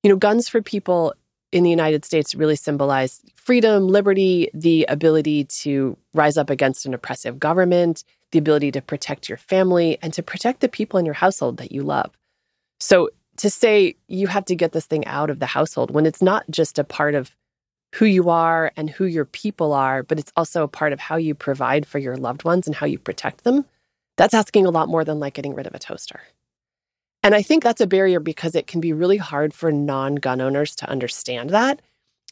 You 0.03 0.09
know, 0.09 0.17
guns 0.17 0.47
for 0.47 0.61
people 0.61 1.13
in 1.51 1.63
the 1.63 1.69
United 1.69 2.05
States 2.05 2.35
really 2.35 2.55
symbolize 2.55 3.21
freedom, 3.35 3.87
liberty, 3.87 4.49
the 4.53 4.85
ability 4.89 5.45
to 5.45 5.97
rise 6.13 6.37
up 6.37 6.49
against 6.49 6.85
an 6.85 6.93
oppressive 6.93 7.39
government, 7.39 8.03
the 8.31 8.39
ability 8.39 8.71
to 8.71 8.81
protect 8.81 9.29
your 9.29 9.37
family, 9.37 9.97
and 10.01 10.13
to 10.13 10.21
protect 10.21 10.59
the 10.59 10.67
people 10.67 10.99
in 10.99 11.05
your 11.05 11.15
household 11.15 11.57
that 11.57 11.71
you 11.71 11.81
love. 11.81 12.11
So 12.79 13.09
to 13.37 13.49
say 13.49 13.95
you 14.07 14.27
have 14.27 14.45
to 14.45 14.55
get 14.55 14.73
this 14.73 14.85
thing 14.85 15.05
out 15.05 15.29
of 15.29 15.39
the 15.39 15.45
household 15.45 15.91
when 15.91 16.05
it's 16.05 16.21
not 16.21 16.43
just 16.49 16.77
a 16.77 16.83
part 16.83 17.15
of 17.15 17.31
who 17.95 18.05
you 18.05 18.29
are 18.29 18.71
and 18.75 18.89
who 18.89 19.05
your 19.05 19.25
people 19.25 19.73
are, 19.73 20.03
but 20.03 20.19
it's 20.19 20.33
also 20.35 20.63
a 20.63 20.67
part 20.67 20.91
of 20.91 20.99
how 20.99 21.15
you 21.15 21.33
provide 21.33 21.85
for 21.85 21.99
your 21.99 22.17
loved 22.17 22.43
ones 22.43 22.67
and 22.67 22.75
how 22.75 22.85
you 22.85 22.99
protect 22.99 23.43
them, 23.43 23.65
that's 24.17 24.33
asking 24.33 24.65
a 24.65 24.71
lot 24.71 24.89
more 24.89 25.05
than 25.05 25.19
like 25.19 25.35
getting 25.35 25.55
rid 25.55 25.67
of 25.67 25.73
a 25.73 25.79
toaster. 25.79 26.21
And 27.23 27.33
I 27.33 27.41
think 27.41 27.63
that's 27.63 27.81
a 27.81 27.87
barrier 27.87 28.19
because 28.19 28.55
it 28.55 28.67
can 28.67 28.81
be 28.81 28.93
really 28.93 29.17
hard 29.17 29.53
for 29.53 29.71
non 29.71 30.15
gun 30.15 30.41
owners 30.41 30.75
to 30.77 30.89
understand 30.89 31.51
that. 31.51 31.81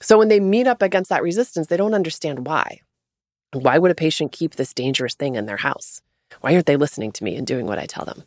So 0.02 0.18
when 0.18 0.28
they 0.28 0.40
meet 0.40 0.68
up 0.68 0.82
against 0.82 1.10
that 1.10 1.24
resistance, 1.24 1.68
they 1.68 1.78
don't 1.78 1.94
understand 1.94 2.46
why. 2.46 2.82
Why 3.54 3.78
would 3.78 3.92
a 3.92 3.96
patient 3.96 4.32
keep 4.32 4.56
this 4.56 4.74
dangerous 4.74 5.16
thing 5.16 5.36
in 5.36 5.46
their 5.46 5.58
house? 5.58 6.02
Why 6.42 6.54
aren't 6.54 6.66
they 6.66 6.76
listening 6.76 7.12
to 7.14 7.24
me 7.24 7.36
and 7.36 7.48
doing 7.48 7.66
what 7.66 7.80
I 7.80 7.86
tell 7.86 8.06
them? 8.06 8.24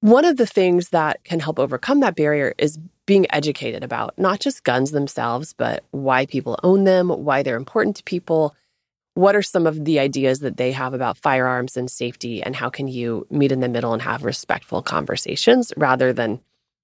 One 0.00 0.24
of 0.24 0.36
the 0.36 0.46
things 0.46 0.90
that 0.90 1.22
can 1.24 1.40
help 1.40 1.58
overcome 1.58 2.00
that 2.00 2.16
barrier 2.16 2.54
is 2.56 2.78
being 3.06 3.26
educated 3.30 3.82
about 3.82 4.18
not 4.18 4.40
just 4.40 4.64
guns 4.64 4.92
themselves, 4.92 5.52
but 5.52 5.84
why 5.90 6.26
people 6.26 6.58
own 6.62 6.84
them, 6.84 7.08
why 7.10 7.42
they're 7.42 7.56
important 7.56 7.96
to 7.96 8.04
people, 8.04 8.54
what 9.20 9.36
are 9.36 9.42
some 9.42 9.66
of 9.66 9.84
the 9.84 9.98
ideas 9.98 10.40
that 10.40 10.56
they 10.56 10.72
have 10.72 10.94
about 10.94 11.18
firearms 11.18 11.76
and 11.76 11.90
safety 11.90 12.42
and 12.42 12.56
how 12.56 12.70
can 12.70 12.88
you 12.88 13.26
meet 13.30 13.52
in 13.52 13.60
the 13.60 13.68
middle 13.68 13.92
and 13.92 14.00
have 14.00 14.24
respectful 14.24 14.80
conversations 14.82 15.72
rather 15.76 16.10
than 16.12 16.40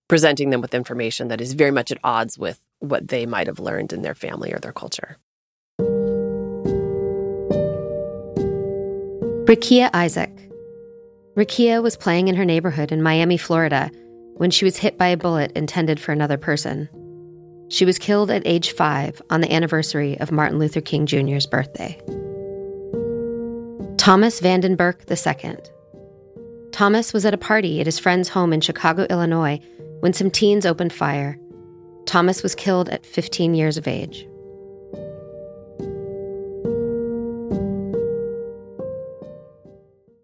presenting 0.06 0.50
them 0.50 0.60
with 0.60 0.74
information 0.74 1.28
that 1.28 1.40
is 1.40 1.54
very 1.54 1.70
much 1.70 1.90
at 1.90 1.98
odds 2.04 2.38
with 2.38 2.60
what 2.80 3.08
they 3.08 3.24
might 3.24 3.46
have 3.46 3.58
learned 3.58 3.90
in 3.92 4.02
their 4.02 4.14
family 4.14 4.52
or 4.52 4.58
their 4.58 4.72
culture. 4.72 5.16
Rakia 9.46 9.88
Isaac. 9.94 10.30
Rakia 11.36 11.82
was 11.82 11.96
playing 11.96 12.28
in 12.28 12.34
her 12.34 12.44
neighborhood 12.44 12.92
in 12.92 13.02
Miami, 13.02 13.38
Florida, 13.38 13.90
when 14.36 14.50
she 14.50 14.64
was 14.66 14.76
hit 14.76 14.98
by 14.98 15.06
a 15.06 15.16
bullet 15.16 15.52
intended 15.52 15.98
for 15.98 16.12
another 16.12 16.36
person. 16.36 16.88
She 17.68 17.84
was 17.84 17.98
killed 17.98 18.30
at 18.30 18.42
age 18.44 18.72
five 18.72 19.22
on 19.30 19.40
the 19.40 19.52
anniversary 19.52 20.20
of 20.20 20.30
Martin 20.30 20.58
Luther 20.58 20.82
King 20.82 21.06
Jr.'s 21.06 21.46
birthday. 21.46 21.98
Thomas 24.06 24.40
Vandenberg 24.40 25.00
II. 25.10 25.56
Thomas 26.70 27.12
was 27.12 27.26
at 27.26 27.34
a 27.34 27.36
party 27.36 27.80
at 27.80 27.86
his 27.86 27.98
friend's 27.98 28.28
home 28.28 28.52
in 28.52 28.60
Chicago, 28.60 29.04
Illinois, 29.10 29.58
when 29.98 30.12
some 30.12 30.30
teens 30.30 30.64
opened 30.64 30.92
fire. 30.92 31.36
Thomas 32.04 32.40
was 32.40 32.54
killed 32.54 32.88
at 32.88 33.04
15 33.04 33.56
years 33.56 33.76
of 33.76 33.88
age. 33.88 34.24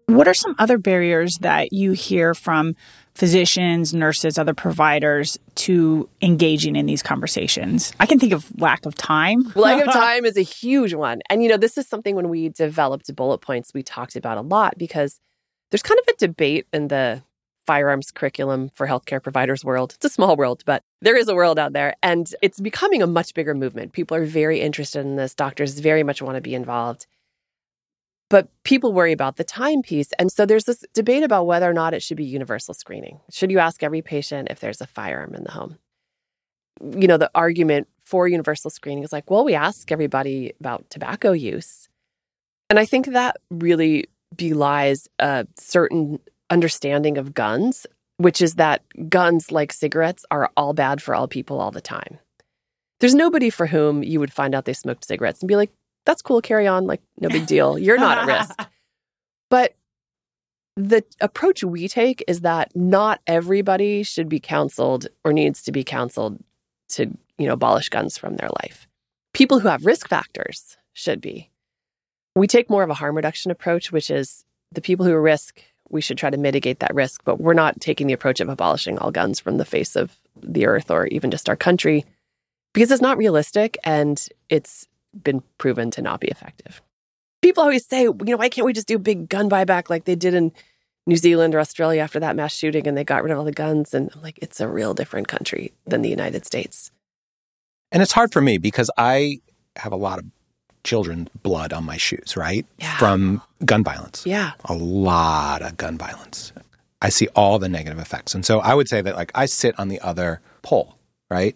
What 0.05 0.29
are 0.29 0.33
some 0.33 0.55
other 0.59 0.77
barriers 0.77 1.39
that 1.41 1.73
you 1.73 1.91
hear 1.91 2.33
from 2.33 2.77
physicians, 3.15 3.93
nurses, 3.93 4.37
other 4.37 4.53
providers 4.53 5.37
to 5.55 6.09
engaging 6.21 6.75
in 6.75 6.85
these 6.85 7.03
conversations? 7.03 7.93
I 7.99 8.05
can 8.05 8.19
think 8.19 8.33
of 8.33 8.51
lack 8.59 8.85
of 8.85 8.95
time. 8.95 9.51
lack 9.55 9.85
of 9.85 9.93
time 9.93 10.25
is 10.25 10.37
a 10.37 10.41
huge 10.41 10.93
one. 10.93 11.21
And, 11.29 11.43
you 11.43 11.49
know, 11.49 11.57
this 11.57 11.77
is 11.77 11.87
something 11.87 12.15
when 12.15 12.29
we 12.29 12.49
developed 12.49 13.13
bullet 13.15 13.39
points, 13.39 13.73
we 13.73 13.83
talked 13.83 14.15
about 14.15 14.37
a 14.37 14.41
lot 14.41 14.77
because 14.77 15.19
there's 15.71 15.83
kind 15.83 15.99
of 15.99 16.13
a 16.13 16.17
debate 16.17 16.67
in 16.73 16.87
the 16.87 17.23
firearms 17.65 18.11
curriculum 18.11 18.69
for 18.75 18.87
healthcare 18.87 19.21
providers 19.21 19.63
world. 19.63 19.93
It's 19.95 20.05
a 20.05 20.09
small 20.09 20.35
world, 20.35 20.63
but 20.65 20.83
there 21.01 21.15
is 21.15 21.27
a 21.27 21.35
world 21.35 21.57
out 21.57 21.73
there. 21.73 21.95
And 22.03 22.33
it's 22.41 22.59
becoming 22.59 23.01
a 23.01 23.07
much 23.07 23.33
bigger 23.33 23.53
movement. 23.53 23.93
People 23.93 24.17
are 24.17 24.25
very 24.25 24.59
interested 24.59 24.99
in 25.01 25.15
this. 25.15 25.33
Doctors 25.33 25.79
very 25.79 26.03
much 26.03 26.21
want 26.21 26.35
to 26.35 26.41
be 26.41 26.55
involved. 26.55 27.07
But 28.29 28.47
people 28.63 28.93
worry 28.93 29.11
about 29.11 29.35
the 29.35 29.43
timepiece. 29.43 30.11
And 30.17 30.31
so 30.31 30.45
there's 30.45 30.63
this 30.63 30.83
debate 30.93 31.23
about 31.23 31.45
whether 31.45 31.69
or 31.69 31.73
not 31.73 31.93
it 31.93 32.01
should 32.01 32.17
be 32.17 32.25
universal 32.25 32.73
screening. 32.73 33.19
Should 33.29 33.51
you 33.51 33.59
ask 33.59 33.83
every 33.83 34.01
patient 34.01 34.47
if 34.49 34.59
there's 34.59 34.81
a 34.81 34.87
firearm 34.87 35.35
in 35.35 35.43
the 35.43 35.51
home? 35.51 35.77
You 36.81 37.07
know, 37.07 37.17
the 37.17 37.29
argument 37.35 37.87
for 38.03 38.27
universal 38.27 38.71
screening 38.71 39.03
is 39.03 39.13
like, 39.13 39.29
well, 39.29 39.45
we 39.45 39.53
ask 39.53 39.91
everybody 39.91 40.53
about 40.59 40.89
tobacco 40.89 41.31
use. 41.31 41.89
And 42.69 42.79
I 42.79 42.85
think 42.85 43.07
that 43.07 43.37
really 43.51 44.05
belies 44.35 45.07
a 45.19 45.45
certain 45.57 46.19
understanding 46.49 47.17
of 47.19 47.33
guns, 47.33 47.85
which 48.17 48.41
is 48.41 48.55
that 48.55 48.81
guns, 49.09 49.51
like 49.51 49.71
cigarettes, 49.71 50.25
are 50.31 50.49
all 50.57 50.73
bad 50.73 51.01
for 51.01 51.13
all 51.13 51.27
people 51.27 51.59
all 51.59 51.71
the 51.71 51.81
time. 51.81 52.17
There's 52.99 53.15
nobody 53.15 53.49
for 53.49 53.67
whom 53.67 54.01
you 54.01 54.19
would 54.19 54.33
find 54.33 54.55
out 54.55 54.65
they 54.65 54.73
smoked 54.73 55.05
cigarettes 55.05 55.41
and 55.41 55.47
be 55.47 55.55
like, 55.55 55.71
that's 56.05 56.21
cool, 56.21 56.41
carry 56.41 56.67
on, 56.67 56.85
like 56.85 57.01
no 57.19 57.29
big 57.29 57.45
deal. 57.45 57.77
You're 57.77 57.97
not 57.97 58.17
at 58.17 58.39
risk. 58.39 58.69
But 59.49 59.75
the 60.75 61.03
approach 61.21 61.63
we 61.63 61.87
take 61.87 62.23
is 62.27 62.41
that 62.41 62.75
not 62.75 63.21
everybody 63.27 64.01
should 64.01 64.27
be 64.27 64.39
counseled 64.39 65.05
or 65.23 65.31
needs 65.31 65.61
to 65.63 65.71
be 65.71 65.83
counseled 65.83 66.43
to, 66.89 67.05
you 67.37 67.45
know, 67.45 67.53
abolish 67.53 67.89
guns 67.89 68.17
from 68.17 68.35
their 68.37 68.49
life. 68.63 68.87
People 69.31 69.59
who 69.59 69.67
have 69.67 69.85
risk 69.85 70.07
factors 70.07 70.77
should 70.93 71.21
be. 71.21 71.51
We 72.35 72.47
take 72.47 72.67
more 72.67 72.81
of 72.81 72.89
a 72.89 72.95
harm 72.95 73.15
reduction 73.15 73.51
approach, 73.51 73.91
which 73.91 74.09
is 74.09 74.43
the 74.71 74.81
people 74.81 75.05
who 75.05 75.13
are 75.13 75.21
risk, 75.21 75.61
we 75.89 76.01
should 76.01 76.17
try 76.17 76.31
to 76.31 76.37
mitigate 76.37 76.79
that 76.79 76.95
risk, 76.95 77.23
but 77.23 77.39
we're 77.39 77.53
not 77.53 77.79
taking 77.79 78.07
the 78.07 78.13
approach 78.13 78.39
of 78.39 78.49
abolishing 78.49 78.97
all 78.97 79.11
guns 79.11 79.39
from 79.39 79.57
the 79.57 79.65
face 79.65 79.95
of 79.95 80.19
the 80.41 80.65
earth 80.65 80.89
or 80.89 81.05
even 81.07 81.29
just 81.29 81.47
our 81.47 81.55
country 81.55 82.05
because 82.73 82.91
it's 82.91 83.01
not 83.01 83.17
realistic 83.17 83.77
and 83.83 84.27
it's 84.49 84.87
been 85.21 85.43
proven 85.57 85.91
to 85.91 86.01
not 86.01 86.19
be 86.19 86.27
effective. 86.27 86.81
People 87.41 87.63
always 87.63 87.85
say, 87.85 88.03
you 88.03 88.17
know, 88.19 88.37
why 88.37 88.49
can't 88.49 88.65
we 88.65 88.73
just 88.73 88.87
do 88.87 88.95
a 88.95 88.99
big 88.99 89.29
gun 89.29 89.49
buyback 89.49 89.89
like 89.89 90.05
they 90.05 90.15
did 90.15 90.33
in 90.33 90.51
New 91.05 91.17
Zealand 91.17 91.53
or 91.53 91.59
Australia 91.59 92.01
after 92.01 92.19
that 92.21 92.35
mass 92.35 92.53
shooting 92.53 92.87
and 92.87 92.97
they 92.97 93.03
got 93.03 93.23
rid 93.23 93.31
of 93.31 93.37
all 93.37 93.43
the 93.43 93.51
guns? 93.51 93.93
And 93.93 94.09
I'm 94.15 94.21
like, 94.21 94.39
it's 94.41 94.61
a 94.61 94.67
real 94.67 94.93
different 94.93 95.27
country 95.27 95.73
than 95.85 96.01
the 96.01 96.09
United 96.09 96.45
States. 96.45 96.91
And 97.91 98.01
it's 98.01 98.13
hard 98.13 98.31
for 98.31 98.41
me 98.41 98.57
because 98.57 98.89
I 98.97 99.41
have 99.75 99.91
a 99.91 99.97
lot 99.97 100.19
of 100.19 100.25
children's 100.83 101.29
blood 101.41 101.73
on 101.73 101.83
my 101.83 101.97
shoes, 101.97 102.35
right? 102.35 102.65
Yeah. 102.77 102.97
From 102.97 103.41
gun 103.65 103.83
violence. 103.83 104.25
Yeah. 104.25 104.53
A 104.65 104.73
lot 104.73 105.61
of 105.61 105.77
gun 105.77 105.97
violence. 105.97 106.53
I 107.01 107.09
see 107.09 107.27
all 107.35 107.59
the 107.59 107.69
negative 107.69 107.99
effects. 107.99 108.33
And 108.33 108.45
so 108.45 108.59
I 108.59 108.73
would 108.73 108.87
say 108.87 109.01
that 109.01 109.15
like 109.15 109.31
I 109.35 109.45
sit 109.45 109.77
on 109.77 109.89
the 109.89 109.99
other 109.99 110.41
pole, 110.61 110.97
right? 111.29 111.55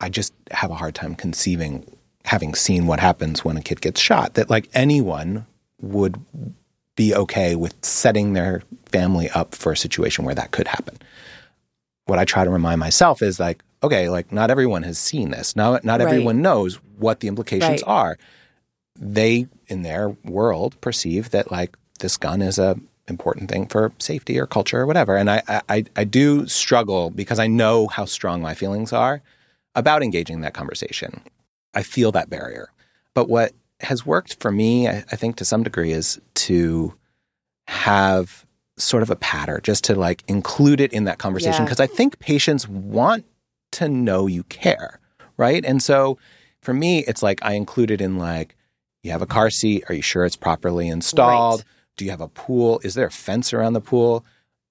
I 0.00 0.08
just 0.08 0.32
have 0.50 0.70
a 0.70 0.74
hard 0.74 0.94
time 0.94 1.14
conceiving 1.14 1.90
having 2.28 2.54
seen 2.54 2.86
what 2.86 3.00
happens 3.00 3.44
when 3.44 3.56
a 3.56 3.62
kid 3.62 3.80
gets 3.80 4.00
shot, 4.00 4.34
that 4.34 4.50
like 4.50 4.68
anyone 4.74 5.46
would 5.80 6.20
be 6.94 7.14
okay 7.14 7.54
with 7.56 7.74
setting 7.84 8.32
their 8.34 8.62
family 8.86 9.30
up 9.30 9.54
for 9.54 9.72
a 9.72 9.76
situation 9.76 10.24
where 10.24 10.34
that 10.34 10.50
could 10.50 10.68
happen. 10.68 10.98
What 12.06 12.18
I 12.18 12.24
try 12.24 12.44
to 12.44 12.50
remind 12.50 12.80
myself 12.80 13.22
is 13.22 13.38
like, 13.40 13.62
okay, 13.82 14.08
like 14.08 14.32
not 14.32 14.50
everyone 14.50 14.82
has 14.82 14.98
seen 14.98 15.30
this. 15.30 15.56
Not 15.56 15.84
not 15.84 16.00
Right. 16.00 16.06
everyone 16.08 16.42
knows 16.42 16.76
what 16.98 17.20
the 17.20 17.28
implications 17.28 17.82
Right. 17.82 17.88
are. 18.00 18.18
They 18.96 19.46
in 19.68 19.82
their 19.82 20.10
world 20.24 20.80
perceive 20.80 21.30
that 21.30 21.50
like 21.50 21.76
this 22.00 22.16
gun 22.16 22.42
is 22.42 22.58
a 22.58 22.76
important 23.08 23.50
thing 23.50 23.66
for 23.66 23.92
safety 23.98 24.38
or 24.38 24.46
culture 24.46 24.80
or 24.80 24.86
whatever. 24.86 25.16
And 25.16 25.30
I 25.30 25.42
I, 25.68 25.84
I 25.96 26.04
do 26.04 26.46
struggle 26.46 27.10
because 27.10 27.38
I 27.38 27.46
know 27.46 27.86
how 27.86 28.04
strong 28.04 28.42
my 28.42 28.54
feelings 28.54 28.92
are 28.92 29.22
about 29.74 30.02
engaging 30.02 30.40
that 30.42 30.54
conversation. 30.54 31.22
I 31.74 31.82
feel 31.82 32.12
that 32.12 32.30
barrier. 32.30 32.70
But 33.14 33.28
what 33.28 33.52
has 33.80 34.04
worked 34.04 34.40
for 34.40 34.50
me, 34.50 34.88
I, 34.88 35.04
I 35.12 35.16
think 35.16 35.36
to 35.36 35.44
some 35.44 35.62
degree, 35.62 35.92
is 35.92 36.20
to 36.34 36.94
have 37.66 38.46
sort 38.76 39.02
of 39.02 39.10
a 39.10 39.16
pattern, 39.16 39.60
just 39.62 39.84
to 39.84 39.94
like 39.94 40.22
include 40.28 40.80
it 40.80 40.92
in 40.92 41.04
that 41.04 41.18
conversation. 41.18 41.62
Yeah. 41.62 41.64
Because 41.64 41.80
I 41.80 41.86
think 41.86 42.18
patients 42.18 42.68
want 42.68 43.24
to 43.72 43.88
know 43.88 44.26
you 44.26 44.44
care, 44.44 45.00
right? 45.36 45.64
And 45.64 45.82
so 45.82 46.18
for 46.62 46.72
me, 46.72 47.00
it's 47.06 47.22
like 47.22 47.40
I 47.42 47.52
include 47.52 47.90
it 47.90 48.00
in 48.00 48.18
like, 48.18 48.56
you 49.02 49.10
have 49.10 49.22
a 49.22 49.26
car 49.26 49.50
seat. 49.50 49.84
Are 49.88 49.94
you 49.94 50.02
sure 50.02 50.24
it's 50.24 50.36
properly 50.36 50.88
installed? 50.88 51.60
Right. 51.60 51.66
Do 51.96 52.04
you 52.04 52.10
have 52.10 52.20
a 52.20 52.28
pool? 52.28 52.80
Is 52.84 52.94
there 52.94 53.06
a 53.06 53.10
fence 53.10 53.52
around 53.52 53.72
the 53.72 53.80
pool? 53.80 54.24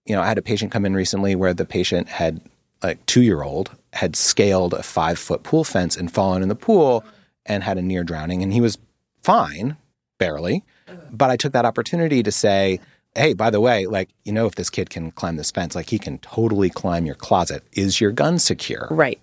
You 0.06 0.16
know, 0.16 0.22
I 0.22 0.28
had 0.28 0.38
a 0.38 0.42
patient 0.42 0.72
come 0.72 0.86
in 0.86 0.96
recently 0.96 1.36
where 1.36 1.54
the 1.54 1.66
patient 1.66 2.08
had 2.08 2.42
like 2.84 3.06
two 3.06 3.22
year 3.22 3.44
old 3.44 3.72
had 3.94 4.16
scaled 4.16 4.74
a 4.74 4.84
five 4.84 5.18
foot 5.18 5.44
pool 5.44 5.64
fence 5.64 5.96
and 5.96 6.12
fallen 6.12 6.44
in 6.44 6.50
the 6.50 6.56
pool 6.56 7.04
and 7.46 7.64
had 7.64 7.78
a 7.78 7.82
near 7.82 8.04
drowning. 8.04 8.44
And 8.44 8.54
he 8.54 8.62
was 8.62 8.78
fine, 9.24 9.78
barely. 10.20 10.64
But 11.12 11.30
I 11.30 11.38
took 11.38 11.54
that 11.54 11.66
opportunity 11.66 12.24
to 12.24 12.32
say, 12.32 12.80
hey, 13.16 13.34
by 13.34 13.50
the 13.50 13.60
way, 13.60 13.88
like, 13.88 14.10
you 14.24 14.32
know, 14.32 14.46
if 14.46 14.56
this 14.56 14.70
kid 14.70 14.90
can 14.90 15.12
climb 15.12 15.36
this 15.36 15.52
fence, 15.52 15.76
like 15.76 15.90
he 15.90 16.00
can 16.00 16.20
totally 16.20 16.70
climb 16.70 17.06
your 17.06 17.16
closet. 17.16 17.64
Is 17.74 18.00
your 18.00 18.12
gun 18.12 18.40
secure? 18.40 18.88
Right. 18.92 19.20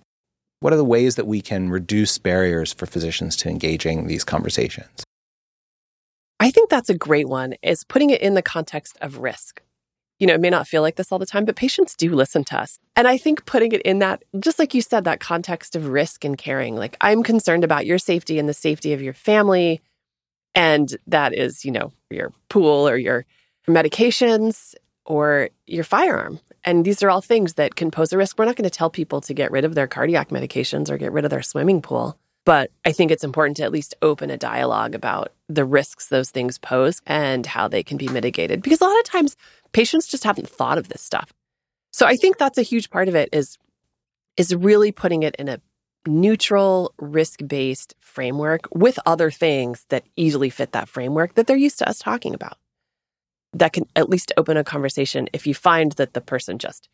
What 0.59 0.73
are 0.73 0.77
the 0.77 0.85
ways 0.85 1.15
that 1.15 1.27
we 1.27 1.41
can 1.41 1.69
reduce 1.69 2.17
barriers 2.17 2.73
for 2.73 2.85
physicians 2.85 3.35
to 3.37 3.49
engaging 3.49 4.07
these 4.07 4.23
conversations? 4.23 5.03
I 6.39 6.51
think 6.51 6.69
that's 6.69 6.89
a 6.89 6.97
great 6.97 7.29
one 7.29 7.55
is 7.63 7.83
putting 7.83 8.09
it 8.09 8.21
in 8.21 8.33
the 8.33 8.41
context 8.41 8.97
of 9.01 9.19
risk. 9.19 9.61
You 10.19 10.27
know, 10.27 10.33
it 10.33 10.41
may 10.41 10.49
not 10.49 10.67
feel 10.67 10.81
like 10.81 10.95
this 10.95 11.11
all 11.11 11.19
the 11.19 11.25
time, 11.25 11.43
but 11.43 11.55
patients 11.55 11.95
do 11.95 12.13
listen 12.13 12.43
to 12.45 12.57
us. 12.57 12.79
And 12.95 13.07
I 13.07 13.17
think 13.17 13.45
putting 13.45 13.73
it 13.73 13.81
in 13.81 13.99
that, 13.99 14.23
just 14.39 14.59
like 14.59 14.73
you 14.73 14.81
said, 14.81 15.03
that 15.03 15.19
context 15.19 15.75
of 15.75 15.87
risk 15.87 16.23
and 16.23 16.37
caring, 16.37 16.75
like 16.75 16.95
I'm 17.01 17.21
concerned 17.21 17.63
about 17.63 17.85
your 17.85 17.97
safety 17.97 18.39
and 18.39 18.47
the 18.47 18.53
safety 18.53 18.93
of 18.93 19.01
your 19.01 19.13
family. 19.13 19.81
And 20.53 20.95
that 21.07 21.33
is, 21.33 21.65
you 21.65 21.71
know, 21.71 21.91
your 22.09 22.31
pool 22.47 22.87
or 22.87 22.95
your 22.95 23.25
medications 23.67 24.73
or 25.05 25.49
your 25.67 25.83
firearm. 25.83 26.39
And 26.63 26.85
these 26.85 27.03
are 27.03 27.09
all 27.09 27.21
things 27.21 27.55
that 27.55 27.75
can 27.75 27.91
pose 27.91 28.13
a 28.13 28.17
risk. 28.17 28.39
We're 28.39 28.45
not 28.45 28.55
going 28.55 28.69
to 28.69 28.75
tell 28.75 28.89
people 28.89 29.21
to 29.21 29.33
get 29.33 29.51
rid 29.51 29.65
of 29.65 29.75
their 29.75 29.87
cardiac 29.87 30.29
medications 30.29 30.89
or 30.89 30.97
get 30.97 31.11
rid 31.11 31.25
of 31.25 31.31
their 31.31 31.41
swimming 31.41 31.81
pool. 31.81 32.17
But 32.45 32.71
I 32.85 32.91
think 32.91 33.11
it's 33.11 33.23
important 33.23 33.57
to 33.57 33.63
at 33.63 33.71
least 33.71 33.95
open 34.01 34.29
a 34.29 34.37
dialogue 34.37 34.93
about 34.93 35.33
the 35.49 35.65
risks 35.65 36.07
those 36.07 36.29
things 36.29 36.57
pose 36.59 37.01
and 37.07 37.45
how 37.45 37.67
they 37.67 37.83
can 37.83 37.97
be 37.97 38.07
mitigated. 38.07 38.61
Because 38.61 38.81
a 38.81 38.85
lot 38.85 38.97
of 38.99 39.03
times 39.03 39.35
patients 39.73 40.07
just 40.07 40.23
haven't 40.23 40.49
thought 40.49 40.77
of 40.77 40.87
this 40.87 41.01
stuff. 41.01 41.33
So 41.91 42.05
I 42.05 42.15
think 42.15 42.37
that's 42.37 42.57
a 42.57 42.63
huge 42.63 42.89
part 42.89 43.07
of 43.07 43.15
it 43.15 43.29
is 43.33 43.57
is 44.37 44.53
really 44.53 44.91
putting 44.91 45.23
it 45.23 45.35
in 45.37 45.47
a 45.47 45.61
neutral, 46.07 46.93
risk-based 46.99 47.95
framework 47.99 48.67
with 48.73 48.99
other 49.05 49.31
things 49.31 49.85
that 49.89 50.03
easily 50.15 50.49
fit 50.49 50.73
that 50.73 50.89
framework 50.89 51.33
that 51.35 51.47
they're 51.47 51.55
used 51.55 51.79
to 51.79 51.89
us 51.89 51.99
talking 51.99 52.33
about. 52.33 52.57
That 53.53 53.73
can 53.73 53.85
at 53.95 54.09
least 54.09 54.33
open 54.37 54.57
a 54.57 54.63
conversation. 54.63 55.29
If 55.33 55.47
you 55.47 55.53
find 55.53 55.93
that 55.93 56.13
the 56.13 56.21
person 56.21 56.59
just 56.59 56.89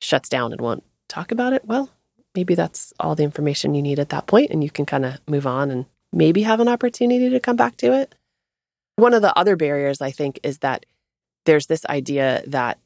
shuts 0.00 0.28
down 0.28 0.52
and 0.52 0.60
won't 0.60 0.84
talk 1.08 1.32
about 1.32 1.52
it, 1.52 1.64
well, 1.64 1.90
maybe 2.34 2.54
that's 2.54 2.92
all 2.98 3.14
the 3.14 3.24
information 3.24 3.74
you 3.74 3.82
need 3.82 3.98
at 3.98 4.08
that 4.10 4.26
point 4.26 4.50
and 4.50 4.62
you 4.62 4.70
can 4.70 4.86
kind 4.86 5.04
of 5.04 5.20
move 5.28 5.46
on 5.46 5.70
and 5.70 5.86
maybe 6.12 6.42
have 6.42 6.60
an 6.60 6.68
opportunity 6.68 7.28
to 7.30 7.40
come 7.40 7.56
back 7.56 7.76
to 7.76 7.92
it. 7.92 8.14
One 8.96 9.14
of 9.14 9.22
the 9.22 9.36
other 9.36 9.56
barriers 9.56 10.00
I 10.00 10.10
think 10.10 10.40
is 10.42 10.58
that 10.58 10.86
there's 11.44 11.66
this 11.66 11.84
idea 11.86 12.42
that 12.46 12.78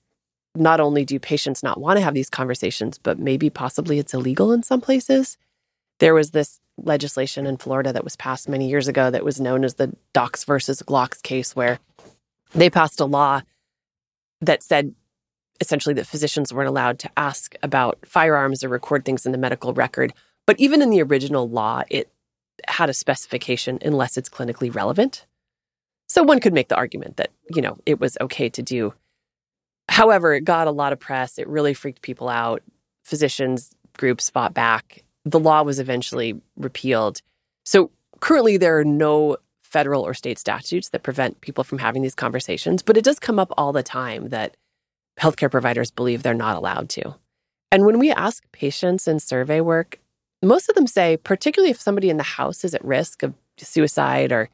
not 0.54 0.80
only 0.80 1.04
do 1.04 1.18
patients 1.18 1.62
not 1.62 1.80
want 1.80 1.98
to 1.98 2.02
have 2.02 2.14
these 2.14 2.30
conversations, 2.30 2.98
but 2.98 3.18
maybe 3.18 3.50
possibly 3.50 3.98
it's 3.98 4.14
illegal 4.14 4.52
in 4.52 4.62
some 4.62 4.80
places. 4.80 5.36
There 5.98 6.14
was 6.14 6.30
this 6.32 6.58
legislation 6.76 7.46
in 7.46 7.56
Florida 7.56 7.92
that 7.92 8.04
was 8.04 8.16
passed 8.16 8.48
many 8.48 8.68
years 8.68 8.88
ago 8.88 9.10
that 9.10 9.24
was 9.24 9.40
known 9.40 9.64
as 9.64 9.74
the 9.74 9.94
Docs 10.12 10.44
versus 10.44 10.82
Glocks 10.82 11.22
case, 11.22 11.54
where 11.54 11.78
they 12.54 12.70
passed 12.70 13.00
a 13.00 13.04
law 13.04 13.42
that 14.40 14.62
said 14.62 14.94
essentially 15.60 15.94
that 15.94 16.06
physicians 16.06 16.52
weren't 16.52 16.68
allowed 16.68 16.98
to 17.00 17.10
ask 17.16 17.54
about 17.62 17.98
firearms 18.04 18.62
or 18.62 18.68
record 18.68 19.04
things 19.04 19.26
in 19.26 19.32
the 19.32 19.38
medical 19.38 19.72
record. 19.72 20.12
But 20.46 20.58
even 20.60 20.82
in 20.82 20.90
the 20.90 21.02
original 21.02 21.48
law, 21.48 21.82
it 21.90 22.10
had 22.66 22.88
a 22.90 22.94
specification 22.94 23.78
unless 23.84 24.16
it's 24.16 24.28
clinically 24.28 24.74
relevant. 24.74 25.26
So 26.08 26.22
one 26.22 26.40
could 26.40 26.54
make 26.54 26.68
the 26.68 26.76
argument 26.76 27.16
that, 27.18 27.30
you 27.54 27.60
know, 27.60 27.76
it 27.84 28.00
was 28.00 28.16
okay 28.20 28.48
to 28.48 28.62
do. 28.62 28.94
However, 29.88 30.34
it 30.34 30.44
got 30.44 30.66
a 30.66 30.72
lot 30.72 30.92
of 30.92 31.00
press. 31.00 31.38
It 31.38 31.48
really 31.48 31.74
freaked 31.74 32.02
people 32.02 32.28
out. 32.28 32.62
Physicians 33.04 33.70
groups 33.96 34.30
fought 34.30 34.54
back. 34.54 35.04
the 35.24 35.38
law 35.38 35.62
was 35.62 35.78
eventually 35.78 36.40
repealed. 36.56 37.20
So 37.64 37.90
currently, 38.20 38.56
there 38.56 38.78
are 38.78 38.84
no 38.84 39.36
federal 39.62 40.02
or 40.02 40.14
state 40.14 40.38
statutes 40.38 40.88
that 40.90 41.02
prevent 41.02 41.40
people 41.42 41.64
from 41.64 41.78
having 41.78 42.02
these 42.02 42.14
conversations, 42.14 42.82
but 42.82 42.96
it 42.96 43.04
does 43.04 43.18
come 43.18 43.38
up 43.38 43.52
all 43.58 43.72
the 43.72 43.82
time 43.82 44.30
that 44.30 44.56
healthcare 45.18 45.50
providers 45.50 45.90
believe 45.90 46.22
they're 46.22 46.34
not 46.34 46.56
allowed 46.56 46.88
to. 46.90 47.14
And 47.70 47.84
when 47.84 47.98
we 47.98 48.10
ask 48.10 48.44
patients 48.52 49.06
in 49.06 49.20
survey 49.20 49.60
work, 49.60 49.98
most 50.42 50.68
of 50.68 50.74
them 50.74 50.86
say, 50.86 51.16
particularly 51.16 51.70
if 51.70 51.80
somebody 51.80 52.10
in 52.10 52.16
the 52.16 52.22
house 52.22 52.64
is 52.64 52.74
at 52.74 52.84
risk 52.84 53.22
of 53.22 53.34
suicide 53.56 54.32
or 54.32 54.48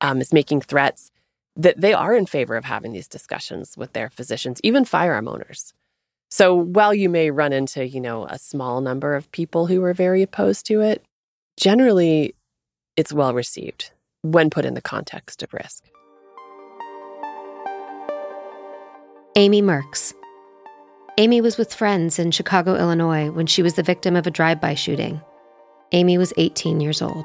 um, 0.00 0.20
is 0.20 0.32
making 0.32 0.60
threats, 0.60 1.10
that 1.56 1.80
they 1.80 1.92
are 1.92 2.14
in 2.14 2.26
favor 2.26 2.56
of 2.56 2.64
having 2.64 2.92
these 2.92 3.08
discussions 3.08 3.76
with 3.76 3.92
their 3.92 4.10
physicians, 4.10 4.60
even 4.64 4.84
firearm 4.84 5.28
owners. 5.28 5.72
So 6.30 6.54
while 6.54 6.94
you 6.94 7.08
may 7.08 7.30
run 7.30 7.52
into, 7.52 7.86
you 7.86 8.00
know, 8.00 8.24
a 8.26 8.38
small 8.38 8.80
number 8.80 9.14
of 9.14 9.30
people 9.32 9.66
who 9.66 9.82
are 9.82 9.94
very 9.94 10.22
opposed 10.22 10.66
to 10.66 10.80
it, 10.80 11.04
generally 11.58 12.34
it's 12.96 13.12
well 13.12 13.34
received 13.34 13.90
when 14.22 14.50
put 14.50 14.64
in 14.64 14.74
the 14.74 14.82
context 14.82 15.42
of 15.42 15.52
risk. 15.52 15.84
Amy 19.36 19.62
Merks. 19.62 20.12
Amy 21.16 21.40
was 21.40 21.56
with 21.56 21.72
friends 21.72 22.18
in 22.18 22.32
Chicago, 22.32 22.74
Illinois 22.74 23.30
when 23.30 23.46
she 23.46 23.62
was 23.62 23.74
the 23.74 23.82
victim 23.82 24.16
of 24.16 24.26
a 24.26 24.30
drive 24.30 24.60
by 24.60 24.74
shooting. 24.74 25.20
Amy 25.92 26.18
was 26.18 26.32
18 26.36 26.80
years 26.80 27.00
old. 27.00 27.24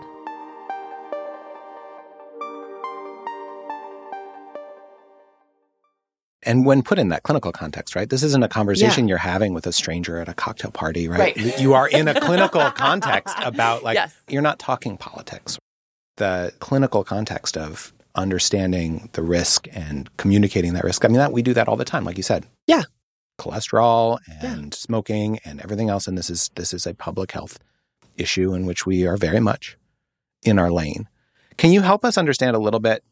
And 6.43 6.63
when 6.63 6.83
put 6.83 6.99
in 6.99 7.09
that 7.09 7.23
clinical 7.23 7.51
context, 7.51 7.95
right? 7.95 8.07
This 8.07 8.21
isn't 8.21 8.43
a 8.43 8.47
conversation 8.47 9.07
yeah. 9.07 9.13
you're 9.13 9.17
having 9.17 9.55
with 9.55 9.65
a 9.65 9.71
stranger 9.71 10.19
at 10.19 10.29
a 10.29 10.35
cocktail 10.35 10.69
party, 10.69 11.07
right? 11.07 11.35
right. 11.35 11.59
You 11.59 11.73
are 11.73 11.87
in 11.87 12.07
a 12.07 12.19
clinical 12.21 12.69
context 12.75 13.35
about 13.41 13.81
like 13.81 13.95
yes. 13.95 14.15
you're 14.29 14.43
not 14.43 14.59
talking 14.59 14.95
politics. 14.95 15.57
The 16.17 16.53
clinical 16.59 17.03
context 17.03 17.57
of 17.57 17.94
understanding 18.15 19.09
the 19.13 19.21
risk 19.21 19.67
and 19.71 20.15
communicating 20.17 20.73
that 20.73 20.83
risk. 20.83 21.05
I 21.05 21.07
mean 21.07 21.17
that 21.17 21.31
we 21.31 21.41
do 21.41 21.53
that 21.53 21.67
all 21.67 21.75
the 21.75 21.85
time 21.85 22.03
like 22.03 22.17
you 22.17 22.23
said. 22.23 22.45
Yeah. 22.67 22.83
Cholesterol 23.39 24.19
and 24.41 24.73
yeah. 24.73 24.77
smoking 24.77 25.39
and 25.43 25.61
everything 25.61 25.89
else 25.89 26.07
and 26.07 26.17
this 26.17 26.29
is 26.29 26.49
this 26.55 26.73
is 26.73 26.85
a 26.85 26.93
public 26.93 27.31
health 27.31 27.59
issue 28.17 28.53
in 28.53 28.65
which 28.65 28.85
we 28.85 29.05
are 29.05 29.17
very 29.17 29.39
much 29.39 29.77
in 30.43 30.59
our 30.59 30.71
lane. 30.71 31.07
Can 31.57 31.71
you 31.71 31.81
help 31.81 32.05
us 32.05 32.17
understand 32.17 32.55
a 32.55 32.59
little 32.59 32.79
bit 32.79 33.03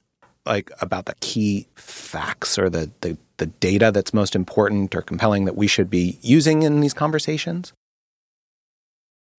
like 0.46 0.72
about 0.82 1.06
the 1.06 1.16
key 1.22 1.68
facts 1.76 2.58
or 2.60 2.70
the, 2.70 2.92
the, 3.02 3.18
the 3.38 3.46
data 3.46 3.92
that's 3.92 4.14
most 4.14 4.36
important 4.36 4.94
or 4.96 5.02
compelling 5.02 5.46
that 5.46 5.56
we 5.56 5.68
should 5.68 5.90
be 5.90 6.20
using 6.22 6.64
in 6.64 6.80
these 6.82 6.94
conversations? 6.94 7.74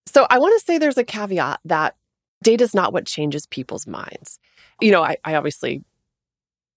So 0.06 0.26
I 0.30 0.38
want 0.38 0.58
to 0.58 0.64
say 0.64 0.78
there's 0.78 0.98
a 0.98 1.04
caveat 1.04 1.60
that 1.64 1.96
data 2.42 2.64
is 2.64 2.74
not 2.74 2.92
what 2.92 3.06
changes 3.06 3.46
people's 3.46 3.86
minds. 3.86 4.38
You 4.80 4.90
know, 4.90 5.02
I, 5.02 5.16
I 5.24 5.34
obviously 5.34 5.84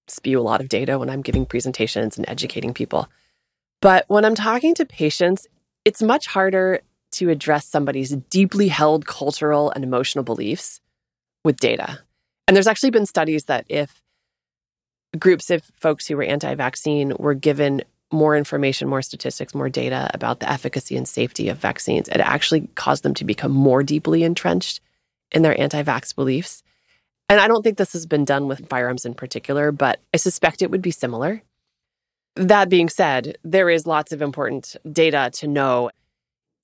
spew 0.07 0.39
a 0.39 0.41
lot 0.41 0.61
of 0.61 0.69
data 0.69 0.97
when 0.97 1.09
I'm 1.09 1.21
giving 1.21 1.45
presentations 1.45 2.17
and 2.17 2.27
educating 2.29 2.73
people. 2.73 3.09
But 3.81 4.05
when 4.07 4.25
I'm 4.25 4.35
talking 4.35 4.73
to 4.75 4.85
patients, 4.85 5.47
it's 5.85 6.01
much 6.01 6.27
harder 6.27 6.81
to 7.11 7.29
address 7.29 7.65
somebody's 7.65 8.15
deeply 8.29 8.67
held 8.67 9.05
cultural 9.05 9.71
and 9.71 9.83
emotional 9.83 10.23
beliefs 10.23 10.81
with 11.43 11.59
data. 11.59 11.99
And 12.47 12.55
there's 12.55 12.67
actually 12.67 12.91
been 12.91 13.05
studies 13.05 13.45
that 13.45 13.65
if 13.69 14.01
groups 15.17 15.49
of 15.49 15.63
folks 15.75 16.07
who 16.07 16.17
were 16.17 16.23
anti 16.23 16.53
vaccine 16.55 17.13
were 17.17 17.33
given 17.33 17.83
more 18.11 18.37
information, 18.37 18.87
more 18.87 19.01
statistics, 19.01 19.53
more 19.53 19.69
data 19.69 20.09
about 20.13 20.39
the 20.39 20.49
efficacy 20.49 20.95
and 20.95 21.07
safety 21.07 21.49
of 21.49 21.57
vaccines, 21.57 22.07
it 22.07 22.19
actually 22.19 22.69
caused 22.75 23.03
them 23.03 23.13
to 23.15 23.25
become 23.25 23.51
more 23.51 23.83
deeply 23.83 24.23
entrenched 24.23 24.79
in 25.31 25.41
their 25.41 25.59
anti 25.59 25.83
vax 25.83 26.13
beliefs. 26.15 26.63
And 27.29 27.39
I 27.39 27.47
don't 27.47 27.61
think 27.61 27.77
this 27.77 27.93
has 27.93 28.05
been 28.05 28.23
done 28.23 28.47
with 28.47 28.67
firearms 28.69 29.05
in 29.05 29.13
particular, 29.13 29.71
but 29.71 29.99
I 30.13 30.17
suspect 30.17 30.61
it 30.61 30.71
would 30.71 30.81
be 30.81 30.91
similar. 30.91 31.41
That 32.35 32.69
being 32.69 32.87
said, 32.87 33.37
there 33.43 33.69
is 33.69 33.85
lots 33.85 34.11
of 34.11 34.21
important 34.21 34.75
data 34.89 35.29
to 35.35 35.47
know. 35.47 35.91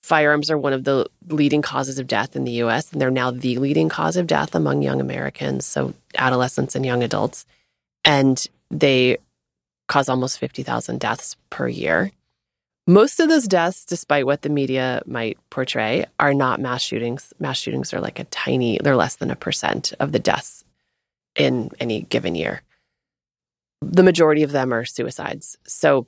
Firearms 0.04 0.52
are 0.52 0.58
one 0.58 0.74
of 0.74 0.84
the 0.84 1.08
leading 1.30 1.62
causes 1.62 2.00
of 2.00 2.08
death 2.08 2.36
in 2.36 2.44
the 2.44 2.64
US, 2.64 2.92
and 2.92 3.02
they're 3.02 3.12
now 3.12 3.32
the 3.32 3.58
leading 3.58 3.90
cause 3.90 4.16
of 4.16 4.28
death 4.28 4.56
among 4.56 4.82
young 4.82 5.02
Americans, 5.02 5.66
so 5.66 5.94
adolescents 6.18 6.76
and 6.76 6.86
young 6.86 7.04
adults 7.04 7.46
and 8.06 8.48
they 8.70 9.18
cause 9.88 10.10
almost 10.10 10.40
50,000 10.40 11.00
deaths 11.00 11.36
per 11.50 11.68
year. 11.68 12.12
Most 12.86 13.22
of 13.22 13.30
those 13.30 13.48
deaths, 13.48 13.86
despite 13.86 14.26
what 14.26 14.42
the 14.42 14.50
media 14.50 15.02
might 15.06 15.38
portray, 15.50 16.06
are 16.20 16.34
not 16.34 16.60
mass 16.60 16.82
shootings. 16.82 17.34
Mass 17.40 17.58
shootings 17.58 17.94
are 17.94 18.02
like 18.02 18.20
a 18.20 18.26
tiny, 18.26 18.78
they're 18.84 18.98
less 18.98 19.16
than 19.16 19.32
a 19.32 19.38
percent 19.38 19.94
of 20.02 20.12
the 20.12 20.20
deaths 20.20 20.66
in 21.38 21.72
any 21.80 22.02
given 22.02 22.36
year. 22.36 22.62
The 23.82 24.04
majority 24.04 24.44
of 24.44 24.52
them 24.52 24.74
are 24.74 24.84
suicides. 24.84 25.58
So, 25.66 26.08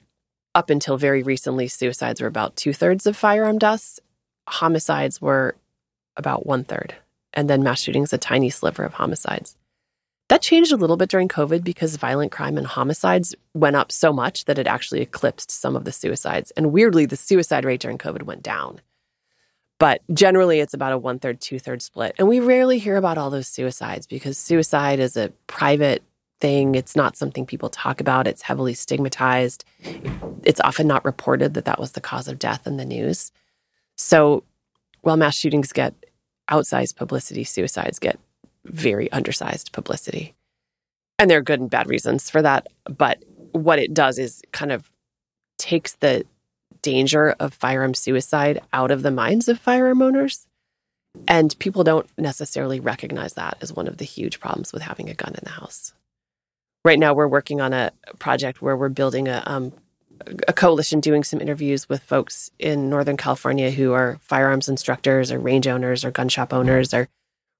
up 0.53 0.69
until 0.69 0.97
very 0.97 1.23
recently, 1.23 1.67
suicides 1.69 2.19
were 2.19 2.27
about 2.27 2.57
two 2.57 2.73
thirds 2.73 3.05
of 3.05 3.15
firearm 3.15 3.57
deaths, 3.57 3.99
homicides 4.47 5.21
were 5.21 5.55
about 6.17 6.45
one 6.45 6.65
third, 6.65 6.93
and 7.33 7.49
then 7.49 7.63
mass 7.63 7.81
shootings, 7.81 8.11
a 8.11 8.17
tiny 8.17 8.49
sliver 8.49 8.83
of 8.83 8.93
homicides. 8.95 9.55
That 10.29 10.41
changed 10.41 10.71
a 10.71 10.77
little 10.77 10.97
bit 10.97 11.09
during 11.09 11.27
COVID 11.27 11.63
because 11.63 11.97
violent 11.97 12.31
crime 12.31 12.57
and 12.57 12.65
homicides 12.65 13.35
went 13.53 13.75
up 13.75 13.91
so 13.91 14.11
much 14.11 14.45
that 14.45 14.57
it 14.57 14.65
actually 14.65 15.01
eclipsed 15.01 15.51
some 15.51 15.75
of 15.75 15.85
the 15.85 15.91
suicides. 15.91 16.51
And 16.51 16.71
weirdly, 16.71 17.05
the 17.05 17.15
suicide 17.15 17.63
rate 17.63 17.79
during 17.79 17.99
COVID 17.99 18.23
went 18.23 18.41
down. 18.41 18.81
But 19.77 20.01
generally, 20.13 20.61
it's 20.61 20.73
about 20.73 20.93
a 20.93 20.97
one 20.97 21.19
third, 21.19 21.41
two 21.41 21.59
third 21.59 21.81
split. 21.81 22.15
And 22.17 22.27
we 22.27 22.39
rarely 22.39 22.79
hear 22.79 22.95
about 22.95 23.17
all 23.17 23.29
those 23.29 23.47
suicides 23.47 24.07
because 24.07 24.37
suicide 24.37 24.99
is 24.99 25.15
a 25.15 25.31
private 25.47 26.01
thing. 26.39 26.75
It's 26.75 26.95
not 26.95 27.17
something 27.17 27.45
people 27.45 27.69
talk 27.69 28.01
about, 28.01 28.27
it's 28.27 28.41
heavily 28.41 28.73
stigmatized. 28.73 29.63
It's 30.43 30.61
often 30.61 30.87
not 30.87 31.05
reported 31.05 31.53
that 31.53 31.65
that 31.65 31.79
was 31.79 31.91
the 31.91 32.01
cause 32.01 32.27
of 32.27 32.39
death 32.39 32.65
in 32.65 32.77
the 32.77 32.85
news. 32.85 33.31
So 33.95 34.43
while 35.01 35.17
mass 35.17 35.35
shootings 35.35 35.71
get 35.71 35.93
outsized 36.49 36.95
publicity, 36.95 37.43
suicides 37.43 37.99
get 37.99 38.19
very 38.65 39.11
undersized 39.11 39.71
publicity. 39.71 40.33
And 41.17 41.29
there 41.29 41.37
are 41.37 41.43
good 41.43 41.61
and 41.61 41.69
bad 41.69 41.87
reasons 41.87 42.29
for 42.29 42.41
that. 42.41 42.67
But 42.85 43.23
what 43.51 43.79
it 43.79 43.93
does 43.93 44.19
is 44.19 44.41
kind 44.51 44.71
of 44.71 44.91
takes 45.57 45.93
the 45.93 46.25
danger 46.81 47.35
of 47.39 47.53
firearm 47.53 47.93
suicide 47.93 48.61
out 48.73 48.91
of 48.91 49.01
the 49.01 49.11
minds 49.11 49.47
of 49.47 49.59
firearm 49.59 50.01
owners. 50.01 50.45
And 51.27 51.57
people 51.59 51.83
don't 51.83 52.09
necessarily 52.17 52.79
recognize 52.79 53.33
that 53.33 53.57
as 53.61 53.71
one 53.71 53.87
of 53.87 53.97
the 53.97 54.05
huge 54.05 54.39
problems 54.39 54.73
with 54.73 54.81
having 54.81 55.09
a 55.09 55.13
gun 55.13 55.33
in 55.33 55.41
the 55.43 55.49
house. 55.49 55.93
Right 56.83 56.99
now, 56.99 57.13
we're 57.13 57.27
working 57.27 57.61
on 57.61 57.73
a 57.73 57.91
project 58.19 58.61
where 58.61 58.75
we're 58.77 58.89
building 58.89 59.27
a, 59.27 59.41
um, 59.45 59.71
a 60.47 60.53
coalition 60.53 60.99
doing 60.99 61.23
some 61.23 61.41
interviews 61.41 61.89
with 61.89 62.03
folks 62.03 62.51
in 62.59 62.89
Northern 62.89 63.17
California 63.17 63.71
who 63.71 63.93
are 63.93 64.19
firearms 64.21 64.69
instructors 64.69 65.31
or 65.31 65.39
range 65.39 65.67
owners 65.67 66.05
or 66.05 66.11
gun 66.11 66.29
shop 66.29 66.53
owners 66.53 66.93
or 66.93 67.07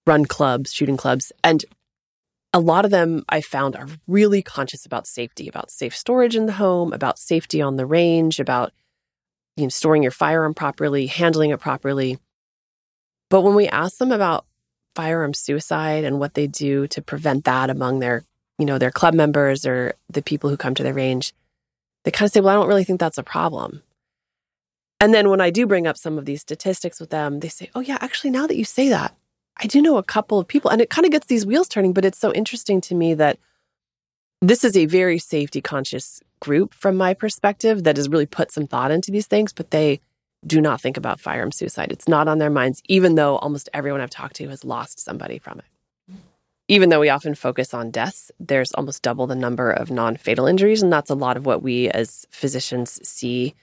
run 0.06 0.26
clubs, 0.26 0.74
shooting 0.74 0.98
clubs. 0.98 1.32
And 1.44 1.66
a 2.54 2.60
lot 2.60 2.86
of 2.86 2.92
them 2.92 3.26
I 3.28 3.42
found 3.42 3.76
are 3.76 3.88
really 4.08 4.42
conscious 4.42 4.86
about 4.86 5.08
safety, 5.08 5.48
about 5.48 5.72
safe 5.72 5.96
storage 5.96 6.36
in 6.36 6.46
the 6.46 6.54
home, 6.54 6.94
about 6.94 7.20
safety 7.20 7.62
on 7.62 7.76
the 7.76 7.86
range, 7.86 8.40
about 8.40 8.72
you 9.58 9.64
know, 9.64 9.70
storing 9.70 10.04
your 10.04 10.12
firearm 10.12 10.54
properly, 10.54 11.08
handling 11.08 11.52
it 11.52 11.60
properly. 11.60 12.18
But 13.30 13.42
when 13.42 13.56
we 13.56 13.68
ask 13.68 13.98
them 13.98 14.12
about 14.12 14.46
firearm 14.96 15.34
suicide 15.34 16.04
and 16.04 16.20
what 16.20 16.34
they 16.34 16.48
do 16.48 16.88
to 16.88 17.02
prevent 17.02 17.46
that 17.46 17.70
among 17.70 18.00
their, 18.00 18.24
you 18.58 18.66
know, 18.66 18.78
their 18.78 18.92
club 18.92 19.14
members 19.14 19.66
or 19.66 19.94
the 20.10 20.22
people 20.22 20.50
who 20.50 20.58
come 20.58 20.76
to 20.76 20.84
their 20.84 20.94
range, 20.94 21.34
they 22.04 22.12
kind 22.12 22.28
of 22.28 22.34
say, 22.34 22.40
well, 22.40 22.56
I 22.56 22.60
don't 22.60 22.68
really 22.68 22.84
think 22.84 23.00
that's 23.00 23.18
a 23.18 23.24
problem. 23.24 23.82
And 25.02 25.14
then 25.14 25.30
when 25.30 25.42
I 25.42 25.50
do 25.50 25.68
bring 25.68 25.88
up 25.88 25.98
some 25.98 26.18
of 26.18 26.26
these 26.26 26.42
statistics 26.42 27.00
with 27.00 27.10
them, 27.10 27.40
they 27.40 27.50
say, 27.50 27.70
oh, 27.76 27.82
yeah, 27.82 27.98
actually, 28.00 28.32
now 28.32 28.48
that 28.48 28.56
you 28.56 28.64
say 28.64 28.90
that, 28.90 29.16
I 29.58 29.68
do 29.68 29.82
know 29.82 29.98
a 29.98 30.04
couple 30.04 30.40
of 30.40 30.48
people, 30.48 30.70
and 30.72 30.82
it 30.82 30.90
kind 30.90 31.06
of 31.06 31.12
gets 31.12 31.28
these 31.28 31.46
wheels 31.46 31.68
turning, 31.68 31.94
but 31.94 32.06
it's 32.06 32.20
so 32.20 32.34
interesting 32.34 32.82
to 32.82 32.96
me 32.96 33.14
that 33.14 33.40
this 34.42 34.64
is 34.64 34.76
a 34.76 34.86
very 34.86 35.18
safety 35.18 35.62
conscious 35.62 36.22
group 36.40 36.74
from 36.74 36.98
my 36.98 37.14
perspective 37.14 37.84
that 37.84 37.98
has 37.98 38.10
really 38.10 38.26
put 38.26 38.52
some 38.52 38.68
thought 38.68 38.92
into 38.92 39.12
these 39.12 39.28
things, 39.28 39.54
but 39.54 39.72
they 39.72 40.02
do 40.46 40.62
not 40.62 40.82
think 40.82 40.98
about 40.98 41.20
firearm 41.20 41.52
suicide. 41.52 41.92
It's 41.92 42.08
not 42.08 42.28
on 42.28 42.38
their 42.38 42.50
minds, 42.50 42.82
even 42.88 43.16
though 43.16 43.38
almost 43.38 43.70
everyone 43.74 44.02
I've 44.02 44.10
talked 44.10 44.36
to 44.38 44.50
has 44.50 44.64
lost 44.64 45.00
somebody 45.00 45.40
from 45.40 45.60
it. 45.60 45.66
Even 46.68 46.90
though 46.90 47.00
we 47.00 47.10
often 47.10 47.36
focus 47.36 47.74
on 47.74 47.92
deaths, 47.92 48.32
there's 48.40 48.72
almost 48.74 49.04
double 49.04 49.28
the 49.28 49.36
number 49.36 49.72
of 49.72 49.92
non 49.92 50.18
fatal 50.18 50.48
injuries. 50.48 50.82
And 50.82 50.92
that's 50.92 51.12
a 51.12 51.16
lot 51.16 51.38
of 51.38 51.46
what 51.46 51.62
we 51.62 51.90
as 51.90 52.26
physicians 52.32 53.00
see. 53.08 53.54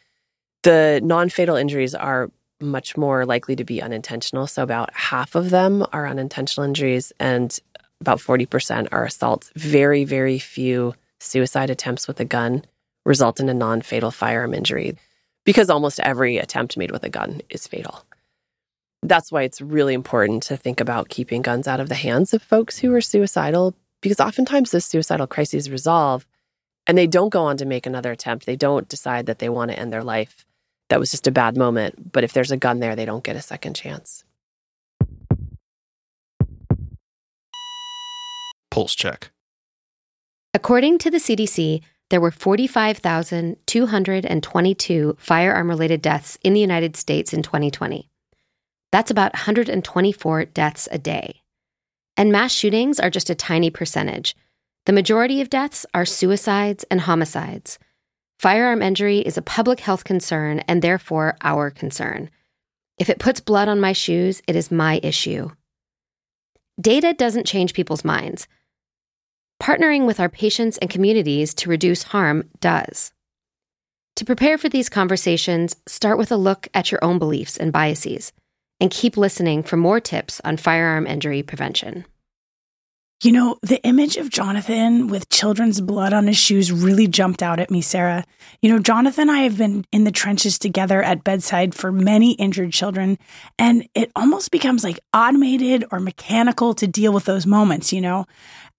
The 0.63 1.01
non 1.03 1.29
fatal 1.29 1.57
injuries 1.57 1.95
are 1.95 2.31
much 2.63 2.97
more 2.97 3.27
likely 3.27 3.57
to 3.57 3.65
be 3.65 3.83
unintentional. 3.83 4.47
So, 4.47 4.63
about 4.63 4.95
half 4.95 5.35
of 5.35 5.51
them 5.51 5.85
are 5.93 6.07
unintentional 6.07 6.65
injuries, 6.65 7.13
and 7.19 7.59
about 8.01 8.19
40% 8.19 8.89
are 8.93 9.05
assaults. 9.05 9.51
Very, 9.55 10.05
very 10.05 10.39
few 10.39 10.95
suicide 11.21 11.71
attempts 11.71 12.09
with 12.09 12.21
a 12.21 12.25
gun 12.25 12.65
result 13.05 13.41
in 13.41 13.49
a 13.49 13.55
non 13.55 13.83
fatal 13.83 14.11
firearm 14.11 14.55
injury 14.55 14.97
because 15.45 15.71
almost 15.71 16.01
every 16.01 16.39
attempt 16.39 16.77
made 16.77 16.91
with 16.91 17.05
a 17.05 17.09
gun 17.09 17.41
is 17.51 17.67
fatal. 17.67 18.05
That's 19.03 19.33
why 19.33 19.43
it's 19.43 19.61
really 19.61 19.95
important 19.95 20.45
to 20.45 20.57
think 20.57 20.81
about 20.81 21.09
keeping 21.09 21.43
guns 21.43 21.67
out 21.67 21.81
of 21.81 21.89
the 21.89 21.97
hands 21.97 22.33
of 22.33 22.43
folks 22.43 22.79
who 22.79 22.95
are 22.95 23.01
suicidal, 23.01 23.75
because 24.01 24.21
oftentimes 24.21 24.71
the 24.71 24.81
suicidal 24.81 25.27
crises 25.27 25.71
resolve 25.71 26.27
and 26.87 26.97
they 26.97 27.07
don't 27.07 27.31
go 27.31 27.43
on 27.43 27.57
to 27.57 27.65
make 27.65 27.87
another 27.87 28.13
attempt. 28.13 28.47
They 28.47 28.57
don't 28.57 28.89
decide 28.89 29.27
that 29.27 29.39
they 29.39 29.49
want 29.49 29.71
to 29.71 29.79
end 29.79 29.93
their 29.93 30.05
life. 30.05 30.45
That 30.93 31.01
was 31.01 31.11
just 31.11 31.27
a 31.27 31.33
bad 31.33 31.57
moment. 31.57 32.13
But 32.13 32.23
if 32.23 32.35
there's 32.35 32.51
a 32.51 32.57
gun 32.59 32.81
there, 32.81 32.95
they 32.95 33.07
don't 33.07 33.25
get 33.25 33.35
a 33.35 33.41
second 33.41 33.73
chance. 33.73 34.25
Pulse 38.71 38.95
check. 38.95 39.31
According 40.53 40.99
to 40.99 41.11
the 41.11 41.17
CDC, 41.17 41.81
there 42.11 42.21
were 42.21 42.31
45,222 42.31 45.17
firearm 45.19 45.71
related 45.71 46.03
deaths 46.03 46.37
in 46.43 46.53
the 46.53 46.61
United 46.61 46.95
States 46.95 47.33
in 47.33 47.43
2020. 47.43 48.11
That's 48.91 49.11
about 49.11 49.33
124 49.33 50.45
deaths 50.45 50.91
a 50.93 50.99
day. 50.99 51.41
And 52.19 52.31
mass 52.31 52.53
shootings 52.53 53.01
are 53.01 53.09
just 53.09 53.31
a 53.31 53.35
tiny 53.35 53.71
percentage. 53.71 54.37
The 54.85 54.93
majority 54.93 55.41
of 55.41 55.49
deaths 55.49 55.87
are 55.95 56.05
suicides 56.05 56.85
and 56.91 57.01
homicides. 57.01 57.79
Firearm 58.43 58.83
injury 58.83 59.21
is 59.21 59.39
a 59.39 59.43
public 59.43 59.79
health 59.79 60.03
concern 60.03 60.65
and 60.67 60.83
therefore 60.83 61.37
our 61.43 61.71
concern. 61.71 62.29
If 62.99 63.09
it 63.09 63.21
puts 63.21 63.39
blood 63.39 63.69
on 63.69 63.81
my 63.81 63.93
shoes, 63.93 64.43
it 64.49 64.57
is 64.57 64.69
my 64.73 64.99
issue. 65.05 65.51
Data 66.81 67.15
doesn't 67.15 67.47
change 67.47 67.73
people's 67.73 68.05
minds. 68.05 68.49
Partnering 69.63 70.09
with 70.09 70.19
our 70.19 70.29
patients 70.29 70.77
and 70.79 70.91
communities 70.91 71.55
to 71.55 71.71
reduce 71.71 72.03
harm 72.03 72.43
does. 72.59 73.13
To 74.17 74.25
prepare 74.25 74.59
for 74.59 74.69
these 74.69 74.89
conversations, 74.89 75.77
start 75.87 76.19
with 76.19 76.33
a 76.33 76.37
look 76.37 76.67
at 76.75 76.91
your 76.91 77.05
own 77.05 77.21
beliefs 77.21 77.57
and 77.57 77.71
biases, 77.71 78.33
and 78.81 78.91
keep 78.91 79.17
listening 79.17 79.63
for 79.63 79.77
more 79.77 80.01
tips 80.01 80.41
on 80.45 80.57
firearm 80.57 81.07
injury 81.07 81.45
prevention. 81.45 82.07
You 83.23 83.31
know, 83.31 83.57
the 83.63 83.81
image 83.85 84.17
of 84.17 84.31
Jonathan 84.31 85.07
with 85.07 85.29
children's 85.29 85.81
blood 85.81 86.13
on 86.13 86.27
his 86.27 86.37
shoes 86.37 86.73
really 86.73 87.07
jumped 87.07 87.41
out 87.41 87.61
at 87.61 87.71
me, 87.71 87.81
Sarah. 87.81 88.25
You 88.61 88.71
know, 88.71 88.81
Jonathan 88.81 89.23
and 89.23 89.31
I 89.31 89.43
have 89.43 89.57
been 89.57 89.87
in 89.93 90.03
the 90.03 90.11
trenches 90.11 90.59
together 90.59 91.01
at 91.01 91.23
bedside 91.23 91.73
for 91.73 91.93
many 91.93 92.33
injured 92.33 92.73
children, 92.73 93.19
and 93.61 93.89
it 93.95 94.11
almost 94.17 94.51
becomes 94.51 94.83
like 94.83 94.99
automated 95.15 95.85
or 95.93 96.01
mechanical 96.01 96.75
to 96.75 96.89
deal 96.89 97.13
with 97.13 97.25
those 97.25 97.47
moments, 97.47 97.93
you 97.93 98.01
know? 98.01 98.27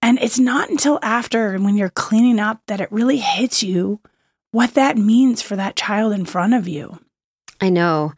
And 0.02 0.20
it's 0.22 0.40
not 0.40 0.70
until 0.70 1.00
after 1.02 1.58
when 1.58 1.78
you're 1.78 1.90
cleaning 1.90 2.38
up 2.38 2.60
that 2.68 2.82
it 2.82 2.92
really 2.92 3.20
hits 3.20 3.64
you 3.64 4.02
what 4.52 4.74
that 4.74 4.98
means 4.98 5.42
for 5.42 5.56
that 5.56 5.78
child 5.78 6.12
in 6.12 6.26
front 6.26 6.54
of 6.54 6.68
you. 6.68 7.00
I 7.62 7.70
know. 7.70 8.12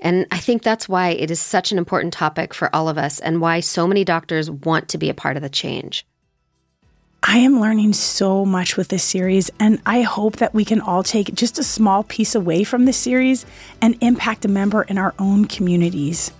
And 0.00 0.26
I 0.30 0.38
think 0.38 0.62
that's 0.62 0.88
why 0.88 1.10
it 1.10 1.30
is 1.30 1.40
such 1.40 1.72
an 1.72 1.78
important 1.78 2.12
topic 2.12 2.54
for 2.54 2.74
all 2.74 2.88
of 2.88 2.98
us 2.98 3.18
and 3.18 3.40
why 3.40 3.60
so 3.60 3.86
many 3.86 4.04
doctors 4.04 4.50
want 4.50 4.88
to 4.90 4.98
be 4.98 5.10
a 5.10 5.14
part 5.14 5.36
of 5.36 5.42
the 5.42 5.48
change. 5.48 6.06
I 7.22 7.38
am 7.38 7.60
learning 7.60 7.94
so 7.94 8.44
much 8.44 8.76
with 8.76 8.88
this 8.88 9.02
series, 9.02 9.50
and 9.58 9.80
I 9.84 10.02
hope 10.02 10.36
that 10.36 10.54
we 10.54 10.64
can 10.64 10.80
all 10.80 11.02
take 11.02 11.34
just 11.34 11.58
a 11.58 11.64
small 11.64 12.04
piece 12.04 12.36
away 12.36 12.62
from 12.62 12.84
this 12.84 12.96
series 12.96 13.44
and 13.82 13.98
impact 14.00 14.44
a 14.44 14.48
member 14.48 14.82
in 14.82 14.98
our 14.98 15.14
own 15.18 15.46
communities. 15.46 16.30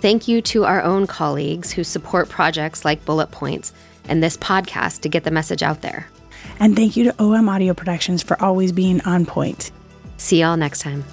Thank 0.00 0.26
you 0.26 0.40
to 0.42 0.64
our 0.64 0.82
own 0.82 1.06
colleagues 1.06 1.70
who 1.70 1.84
support 1.84 2.30
projects 2.30 2.82
like 2.82 3.04
Bullet 3.04 3.30
Points 3.30 3.74
and 4.08 4.22
this 4.22 4.38
podcast 4.38 5.02
to 5.02 5.10
get 5.10 5.24
the 5.24 5.30
message 5.30 5.62
out 5.62 5.82
there. 5.82 6.08
And 6.58 6.74
thank 6.74 6.96
you 6.96 7.04
to 7.04 7.22
OM 7.22 7.48
Audio 7.50 7.74
Productions 7.74 8.22
for 8.22 8.42
always 8.42 8.72
being 8.72 9.02
on 9.02 9.26
point. 9.26 9.70
See 10.16 10.40
y'all 10.40 10.56
next 10.56 10.80
time. 10.80 11.04